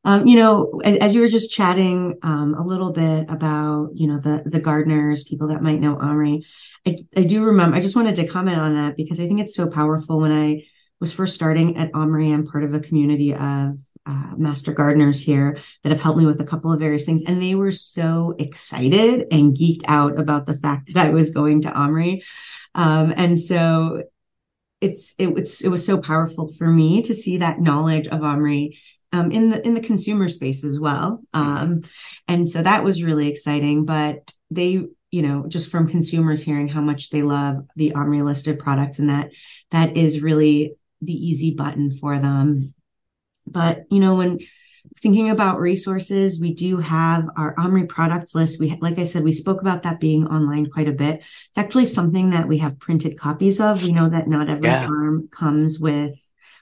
Um, 0.05 0.27
you 0.27 0.37
know, 0.37 0.79
as, 0.83 0.97
as, 0.97 1.15
you 1.15 1.21
were 1.21 1.27
just 1.27 1.51
chatting 1.51 2.17
um, 2.23 2.53
a 2.53 2.65
little 2.65 2.91
bit 2.91 3.25
about, 3.29 3.89
you 3.93 4.07
know, 4.07 4.17
the 4.17 4.43
the 4.45 4.59
gardeners, 4.59 5.23
people 5.23 5.49
that 5.49 5.61
might 5.61 5.81
know 5.81 5.95
OMRI, 5.95 6.41
I, 6.87 6.97
I 7.17 7.23
do 7.23 7.43
remember. 7.43 7.75
I 7.75 7.81
just 7.81 7.97
wanted 7.97 8.15
to 8.15 8.27
comment 8.27 8.59
on 8.59 8.75
that 8.75 8.95
because 8.95 9.19
I 9.19 9.27
think 9.27 9.41
it's 9.41 9.55
so 9.55 9.67
powerful. 9.67 10.19
When 10.19 10.31
I 10.31 10.63
was 11.01 11.11
first 11.11 11.35
starting 11.35 11.77
at 11.77 11.91
OMRI, 11.91 12.33
I'm 12.33 12.47
part 12.47 12.63
of 12.63 12.73
a 12.73 12.79
community 12.79 13.33
of 13.33 13.77
uh, 14.05 14.33
master 14.37 14.71
gardeners 14.71 15.21
here 15.21 15.57
that 15.83 15.91
have 15.91 15.99
helped 15.99 16.17
me 16.17 16.25
with 16.25 16.39
a 16.39 16.45
couple 16.45 16.71
of 16.71 16.79
various 16.79 17.03
things, 17.03 17.21
and 17.27 17.41
they 17.41 17.55
were 17.55 17.71
so 17.71 18.35
excited 18.39 19.25
and 19.31 19.55
geeked 19.55 19.83
out 19.87 20.17
about 20.17 20.45
the 20.45 20.57
fact 20.57 20.93
that 20.93 21.05
I 21.05 21.09
was 21.09 21.29
going 21.29 21.63
to 21.63 21.71
OMRI, 21.71 22.25
um, 22.73 23.13
and 23.17 23.37
so 23.37 24.03
it's 24.79 25.13
it, 25.17 25.27
it's 25.37 25.61
it 25.61 25.67
was 25.67 25.85
so 25.85 25.97
powerful 25.97 26.51
for 26.53 26.67
me 26.67 27.01
to 27.01 27.13
see 27.13 27.37
that 27.37 27.59
knowledge 27.59 28.07
of 28.07 28.21
OMRI 28.21 28.77
um, 29.11 29.31
in 29.31 29.49
the 29.49 29.65
in 29.65 29.73
the 29.73 29.81
consumer 29.81 30.29
space 30.29 30.63
as 30.63 30.79
well. 30.79 31.23
Um, 31.33 31.81
and 32.27 32.47
so 32.47 32.61
that 32.61 32.83
was 32.83 33.03
really 33.03 33.27
exciting. 33.27 33.85
But 33.85 34.33
they, 34.51 34.83
you 35.11 35.21
know, 35.21 35.45
just 35.47 35.71
from 35.71 35.89
consumers 35.89 36.43
hearing 36.43 36.67
how 36.67 36.81
much 36.81 37.09
they 37.09 37.21
love 37.21 37.65
the 37.75 37.91
OMRI 37.91 38.23
listed 38.23 38.59
products, 38.59 38.99
and 38.99 39.09
that 39.09 39.31
that 39.71 39.97
is 39.97 40.21
really 40.21 40.75
the 41.01 41.13
easy 41.13 41.51
button 41.51 41.97
for 41.97 42.19
them. 42.19 42.73
But 43.47 43.85
you 43.89 43.99
know, 43.99 44.15
when 44.15 44.39
thinking 44.97 45.29
about 45.29 45.59
resources, 45.59 46.39
we 46.39 46.53
do 46.53 46.77
have 46.77 47.27
our 47.35 47.55
OMRI 47.55 47.87
products 47.87 48.35
list. 48.35 48.59
We, 48.59 48.77
like 48.81 48.99
I 48.99 49.03
said, 49.03 49.23
we 49.23 49.31
spoke 49.31 49.61
about 49.61 49.83
that 49.83 49.99
being 49.99 50.27
online 50.27 50.69
quite 50.69 50.87
a 50.87 50.93
bit. 50.93 51.23
It's 51.49 51.57
actually 51.57 51.85
something 51.85 52.31
that 52.31 52.47
we 52.47 52.59
have 52.59 52.79
printed 52.79 53.17
copies 53.17 53.59
of. 53.59 53.83
We 53.83 53.91
know 53.91 54.09
that 54.09 54.27
not 54.27 54.49
every 54.49 54.67
yeah. 54.67 54.87
farm 54.87 55.29
comes 55.31 55.79
with 55.79 56.19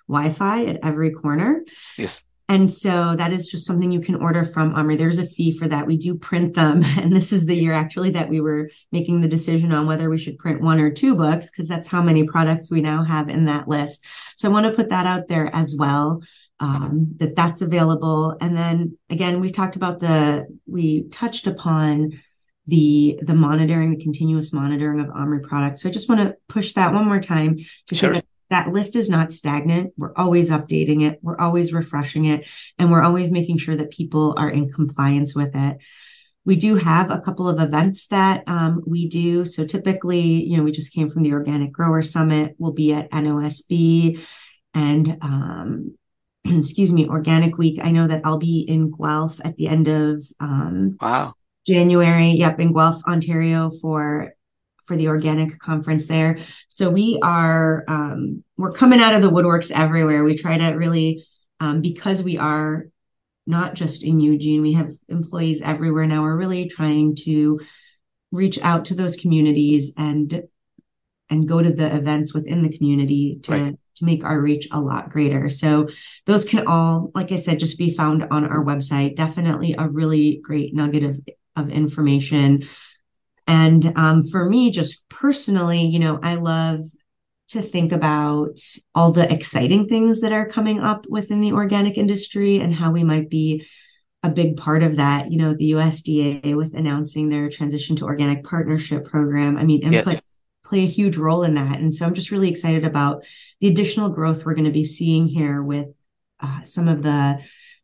Wi-Fi 0.07 0.65
at 0.65 0.79
every 0.83 1.11
corner. 1.11 1.63
Yes. 1.97 2.23
And 2.49 2.71
so 2.71 3.13
that 3.17 3.33
is 3.33 3.47
just 3.47 3.65
something 3.65 3.91
you 3.91 3.99
can 3.99 4.15
order 4.15 4.45
from 4.45 4.73
OMRI. 4.73 4.97
There's 4.97 5.19
a 5.19 5.25
fee 5.25 5.57
for 5.57 5.67
that. 5.67 5.85
We 5.85 5.97
do 5.97 6.15
print 6.15 6.53
them. 6.53 6.83
And 6.97 7.15
this 7.15 7.31
is 7.31 7.45
the 7.45 7.55
year 7.55 7.73
actually 7.73 8.11
that 8.11 8.29
we 8.29 8.41
were 8.41 8.69
making 8.91 9.21
the 9.21 9.27
decision 9.27 9.71
on 9.71 9.85
whether 9.85 10.09
we 10.09 10.17
should 10.17 10.37
print 10.37 10.61
one 10.61 10.79
or 10.79 10.89
two 10.89 11.15
books 11.15 11.49
because 11.49 11.67
that's 11.67 11.87
how 11.87 12.01
many 12.01 12.23
products 12.23 12.71
we 12.71 12.81
now 12.81 13.03
have 13.03 13.29
in 13.29 13.45
that 13.45 13.67
list. 13.67 14.03
So 14.35 14.49
I 14.49 14.51
want 14.51 14.65
to 14.65 14.71
put 14.71 14.89
that 14.89 15.05
out 15.05 15.27
there 15.27 15.53
as 15.53 15.75
well. 15.77 16.23
Um, 16.59 17.13
that 17.17 17.35
that's 17.35 17.61
available. 17.61 18.35
And 18.41 18.57
then 18.57 18.97
again, 19.11 19.39
we 19.39 19.49
talked 19.49 19.75
about 19.75 19.99
the, 19.99 20.47
we 20.65 21.03
touched 21.09 21.45
upon 21.45 22.19
the 22.65 23.17
the 23.21 23.35
monitoring, 23.35 23.91
the 23.91 24.03
continuous 24.03 24.51
monitoring 24.51 24.99
of 24.99 25.07
OMRI 25.07 25.43
products. 25.43 25.81
So 25.81 25.89
I 25.89 25.91
just 25.91 26.09
want 26.09 26.21
to 26.21 26.35
push 26.49 26.73
that 26.73 26.93
one 26.93 27.05
more 27.05 27.19
time 27.19 27.57
to 27.87 27.95
sure. 27.95 28.13
say 28.13 28.19
that 28.19 28.25
that 28.49 28.71
list 28.71 28.95
is 28.95 29.09
not 29.09 29.33
stagnant. 29.33 29.93
We're 29.97 30.15
always 30.15 30.49
updating 30.49 31.03
it. 31.03 31.19
We're 31.21 31.39
always 31.39 31.73
refreshing 31.73 32.25
it 32.25 32.45
and 32.77 32.91
we're 32.91 33.03
always 33.03 33.29
making 33.29 33.57
sure 33.57 33.75
that 33.75 33.91
people 33.91 34.35
are 34.37 34.49
in 34.49 34.71
compliance 34.71 35.35
with 35.35 35.51
it. 35.53 35.77
We 36.45 36.55
do 36.55 36.75
have 36.75 37.11
a 37.11 37.19
couple 37.19 37.49
of 37.49 37.59
events 37.59 38.07
that 38.07 38.43
um, 38.47 38.81
we 38.87 39.09
do. 39.09 39.43
So 39.43 39.65
typically, 39.65 40.21
you 40.21 40.55
know, 40.55 40.63
we 40.63 40.71
just 40.71 40.93
came 40.93 41.09
from 41.09 41.23
the 41.23 41.33
Organic 41.33 41.73
Grower 41.73 42.01
Summit. 42.01 42.55
We'll 42.57 42.71
be 42.71 42.93
at 42.93 43.11
NOSB 43.11 44.23
and, 44.73 45.17
um, 45.21 45.97
excuse 46.45 46.93
me, 46.93 47.07
Organic 47.09 47.57
Week. 47.57 47.79
I 47.83 47.91
know 47.91 48.07
that 48.07 48.21
I'll 48.23 48.37
be 48.37 48.61
in 48.61 48.91
Guelph 48.91 49.41
at 49.43 49.57
the 49.57 49.67
end 49.67 49.89
of 49.89 50.25
um, 50.39 50.97
wow 51.01 51.33
January. 51.67 52.31
Yep, 52.31 52.61
in 52.61 52.73
Guelph, 52.73 53.03
Ontario 53.05 53.71
for 53.81 54.33
for 54.87 54.95
the 54.95 55.09
organic 55.09 55.59
conference 55.59 56.07
there. 56.07 56.39
So 56.69 56.89
we 56.89 57.19
are 57.21 57.83
um, 57.87 58.43
we're 58.57 58.71
coming 58.71 58.99
out 58.99 59.13
of 59.13 59.21
the 59.21 59.29
woodworks 59.29 59.71
everywhere. 59.71 60.23
We 60.23 60.37
try 60.37 60.57
to 60.57 60.69
really 60.71 61.25
um, 61.59 61.81
because 61.81 62.23
we 62.23 62.37
are 62.37 62.85
not 63.45 63.75
just 63.75 64.03
in 64.03 64.19
Eugene, 64.19 64.61
we 64.61 64.73
have 64.73 64.91
employees 65.07 65.61
everywhere 65.61 66.05
now. 66.05 66.21
We're 66.23 66.35
really 66.35 66.67
trying 66.67 67.15
to 67.23 67.59
reach 68.31 68.59
out 68.61 68.85
to 68.85 68.95
those 68.95 69.15
communities 69.15 69.93
and 69.97 70.43
and 71.29 71.47
go 71.47 71.61
to 71.61 71.71
the 71.71 71.93
events 71.93 72.33
within 72.33 72.61
the 72.61 72.75
community 72.75 73.39
to 73.43 73.51
right. 73.51 73.75
to 73.95 74.05
make 74.05 74.23
our 74.23 74.39
reach 74.39 74.67
a 74.71 74.79
lot 74.79 75.09
greater. 75.09 75.49
So 75.49 75.87
those 76.25 76.45
can 76.45 76.67
all, 76.67 77.11
like 77.15 77.31
I 77.31 77.37
said, 77.37 77.59
just 77.59 77.77
be 77.77 77.93
found 77.93 78.23
on 78.31 78.45
our 78.45 78.63
website. 78.63 79.15
Definitely 79.15 79.75
a 79.77 79.87
really 79.87 80.39
great 80.43 80.73
nugget 80.73 81.03
of 81.03 81.19
of 81.55 81.69
information 81.69 82.63
and 83.47 83.93
um, 83.95 84.25
for 84.25 84.47
me, 84.47 84.69
just 84.71 85.07
personally, 85.09 85.85
you 85.85 85.99
know, 85.99 86.19
I 86.21 86.35
love 86.35 86.81
to 87.49 87.61
think 87.61 87.93
about 87.93 88.59
all 88.93 89.11
the 89.11 89.31
exciting 89.31 89.87
things 89.87 90.19
that 90.19 90.33
are 90.33 90.49
coming 90.49 90.81
up 90.81 91.05
within 91.09 91.39
the 91.39 91.53
organic 91.53 91.97
industry 91.97 92.59
and 92.59 92.73
how 92.73 92.91
we 92.91 93.05
might 93.05 93.29
be 93.29 93.65
a 94.21 94.29
big 94.29 94.57
part 94.57 94.83
of 94.83 94.97
that. 94.97 95.31
You 95.31 95.37
know, 95.37 95.53
the 95.53 95.71
USDA 95.71 96.55
with 96.55 96.73
announcing 96.73 97.29
their 97.29 97.49
transition 97.49 97.95
to 97.97 98.05
organic 98.05 98.43
partnership 98.43 99.05
program. 99.05 99.57
I 99.57 99.63
mean, 99.63 99.81
inputs 99.81 100.13
yes. 100.13 100.39
play 100.65 100.83
a 100.83 100.87
huge 100.87 101.15
role 101.15 101.43
in 101.43 101.53
that. 101.53 101.79
And 101.79 101.93
so 101.93 102.05
I'm 102.05 102.13
just 102.13 102.31
really 102.31 102.49
excited 102.49 102.83
about 102.83 103.23
the 103.61 103.67
additional 103.67 104.09
growth 104.09 104.45
we're 104.45 104.55
going 104.55 104.65
to 104.65 104.71
be 104.71 104.83
seeing 104.83 105.25
here 105.25 105.63
with 105.63 105.87
uh, 106.41 106.63
some 106.63 106.89
of 106.89 107.01
the 107.01 107.39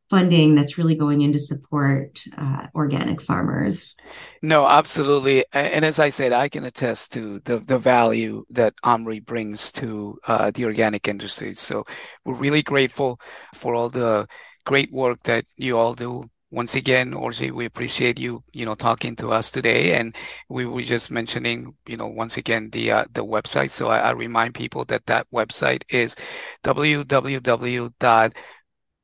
funding 0.09 0.55
that's 0.55 0.77
really 0.77 0.95
going 0.95 1.21
in 1.21 1.33
to 1.33 1.39
support 1.39 2.23
uh, 2.37 2.67
organic 2.75 3.21
farmers. 3.21 3.95
No, 4.41 4.67
absolutely. 4.67 5.45
And 5.53 5.85
as 5.85 5.99
I 5.99 6.09
said, 6.09 6.33
I 6.33 6.49
can 6.49 6.65
attest 6.65 7.13
to 7.13 7.41
the, 7.45 7.59
the 7.59 7.79
value 7.79 8.45
that 8.49 8.75
OMRI 8.83 9.25
brings 9.25 9.71
to 9.73 10.19
uh, 10.27 10.51
the 10.51 10.65
organic 10.65 11.07
industry. 11.07 11.53
So 11.53 11.85
we're 12.25 12.35
really 12.35 12.61
grateful 12.61 13.19
for 13.55 13.73
all 13.73 13.89
the 13.89 14.27
great 14.65 14.91
work 14.91 15.23
that 15.23 15.45
you 15.55 15.77
all 15.77 15.93
do. 15.93 16.29
Once 16.51 16.75
again, 16.75 17.13
Orji, 17.13 17.51
we 17.51 17.65
appreciate 17.65 18.19
you, 18.19 18.43
you 18.53 18.63
know, 18.63 18.75
talking 18.75 19.15
to 19.15 19.31
us 19.31 19.49
today. 19.49 19.95
And 19.95 20.15
we 20.49 20.67
were 20.67 20.83
just 20.83 21.09
mentioning, 21.09 21.73
you 21.87 21.97
know, 21.97 22.05
once 22.05 22.37
again, 22.37 22.69
the, 22.69 22.91
uh, 22.91 23.05
the 23.11 23.25
website. 23.25 23.71
So 23.71 23.87
I, 23.87 23.97
I 23.99 24.11
remind 24.11 24.53
people 24.53 24.85
that 24.85 25.07
that 25.07 25.25
website 25.33 25.81
is 25.89 26.15
www 26.63 28.33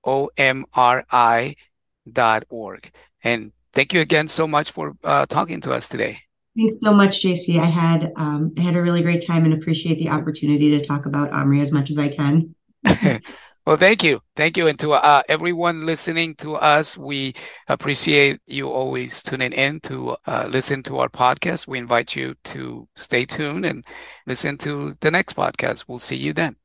omri.org. 0.06 1.56
And 3.24 3.52
thank 3.74 3.94
you 3.94 4.02
again 4.02 4.28
so 4.28 4.48
much 4.48 4.72
for 4.72 4.96
uh, 5.04 5.26
talking 5.26 5.62
to 5.62 5.72
us 5.72 5.88
today. 5.88 6.20
Thanks 6.58 6.80
so 6.80 6.94
much, 6.94 7.22
JC. 7.24 7.60
I 7.60 7.66
had 7.66 8.12
um, 8.16 8.54
I 8.58 8.62
had 8.62 8.76
a 8.76 8.82
really 8.82 9.02
great 9.02 9.26
time 9.26 9.46
and 9.46 9.54
appreciate 9.54 10.00
the 10.00 10.10
opportunity 10.10 10.72
to 10.72 10.86
talk 10.86 11.06
about 11.06 11.32
OMRI 11.32 11.62
as 11.62 11.72
much 11.72 11.90
as 11.90 11.98
I 11.98 12.10
can. 12.10 12.56
Well, 13.70 13.78
thank 13.78 14.04
you. 14.04 14.22
Thank 14.36 14.58
you. 14.58 14.66
And 14.66 14.80
to 14.80 14.94
uh, 14.94 15.22
everyone 15.30 15.86
listening 15.86 16.34
to 16.38 16.56
us, 16.56 16.98
we 16.98 17.36
appreciate 17.68 18.42
you 18.48 18.72
always 18.72 19.22
tuning 19.22 19.54
in 19.54 19.80
to 19.82 20.18
uh, 20.26 20.48
listen 20.50 20.82
to 20.84 20.98
our 20.98 21.08
podcast. 21.08 21.68
We 21.68 21.78
invite 21.78 22.16
you 22.16 22.34
to 22.46 22.88
stay 22.96 23.26
tuned 23.26 23.68
and 23.68 23.86
listen 24.26 24.58
to 24.60 24.98
the 25.02 25.12
next 25.12 25.36
podcast. 25.36 25.86
We'll 25.88 26.00
see 26.00 26.16
you 26.16 26.34
then. 26.34 26.56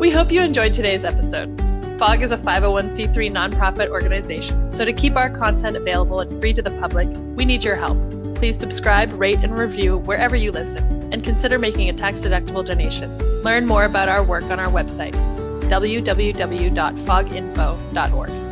We 0.00 0.10
hope 0.10 0.32
you 0.32 0.40
enjoyed 0.40 0.72
today's 0.72 1.04
episode. 1.04 1.60
FOG 1.98 2.22
is 2.22 2.32
a 2.32 2.38
501c3 2.38 3.30
nonprofit 3.30 3.90
organization, 3.90 4.66
so 4.66 4.86
to 4.86 4.94
keep 4.94 5.14
our 5.14 5.28
content 5.28 5.76
available 5.76 6.20
and 6.20 6.40
free 6.40 6.54
to 6.54 6.62
the 6.62 6.70
public, 6.70 7.06
we 7.36 7.44
need 7.44 7.62
your 7.62 7.76
help. 7.76 7.98
Please 8.34 8.58
subscribe, 8.58 9.12
rate, 9.20 9.40
and 9.40 9.58
review 9.58 9.98
wherever 9.98 10.36
you 10.36 10.52
listen, 10.52 11.12
and 11.12 11.22
consider 11.22 11.58
making 11.58 11.90
a 11.90 11.92
tax 11.92 12.20
deductible 12.20 12.64
donation. 12.64 13.14
Learn 13.42 13.66
more 13.66 13.84
about 13.84 14.08
our 14.08 14.24
work 14.24 14.44
on 14.44 14.58
our 14.58 14.72
website, 14.72 15.12
www.foginfo.org. 15.68 18.49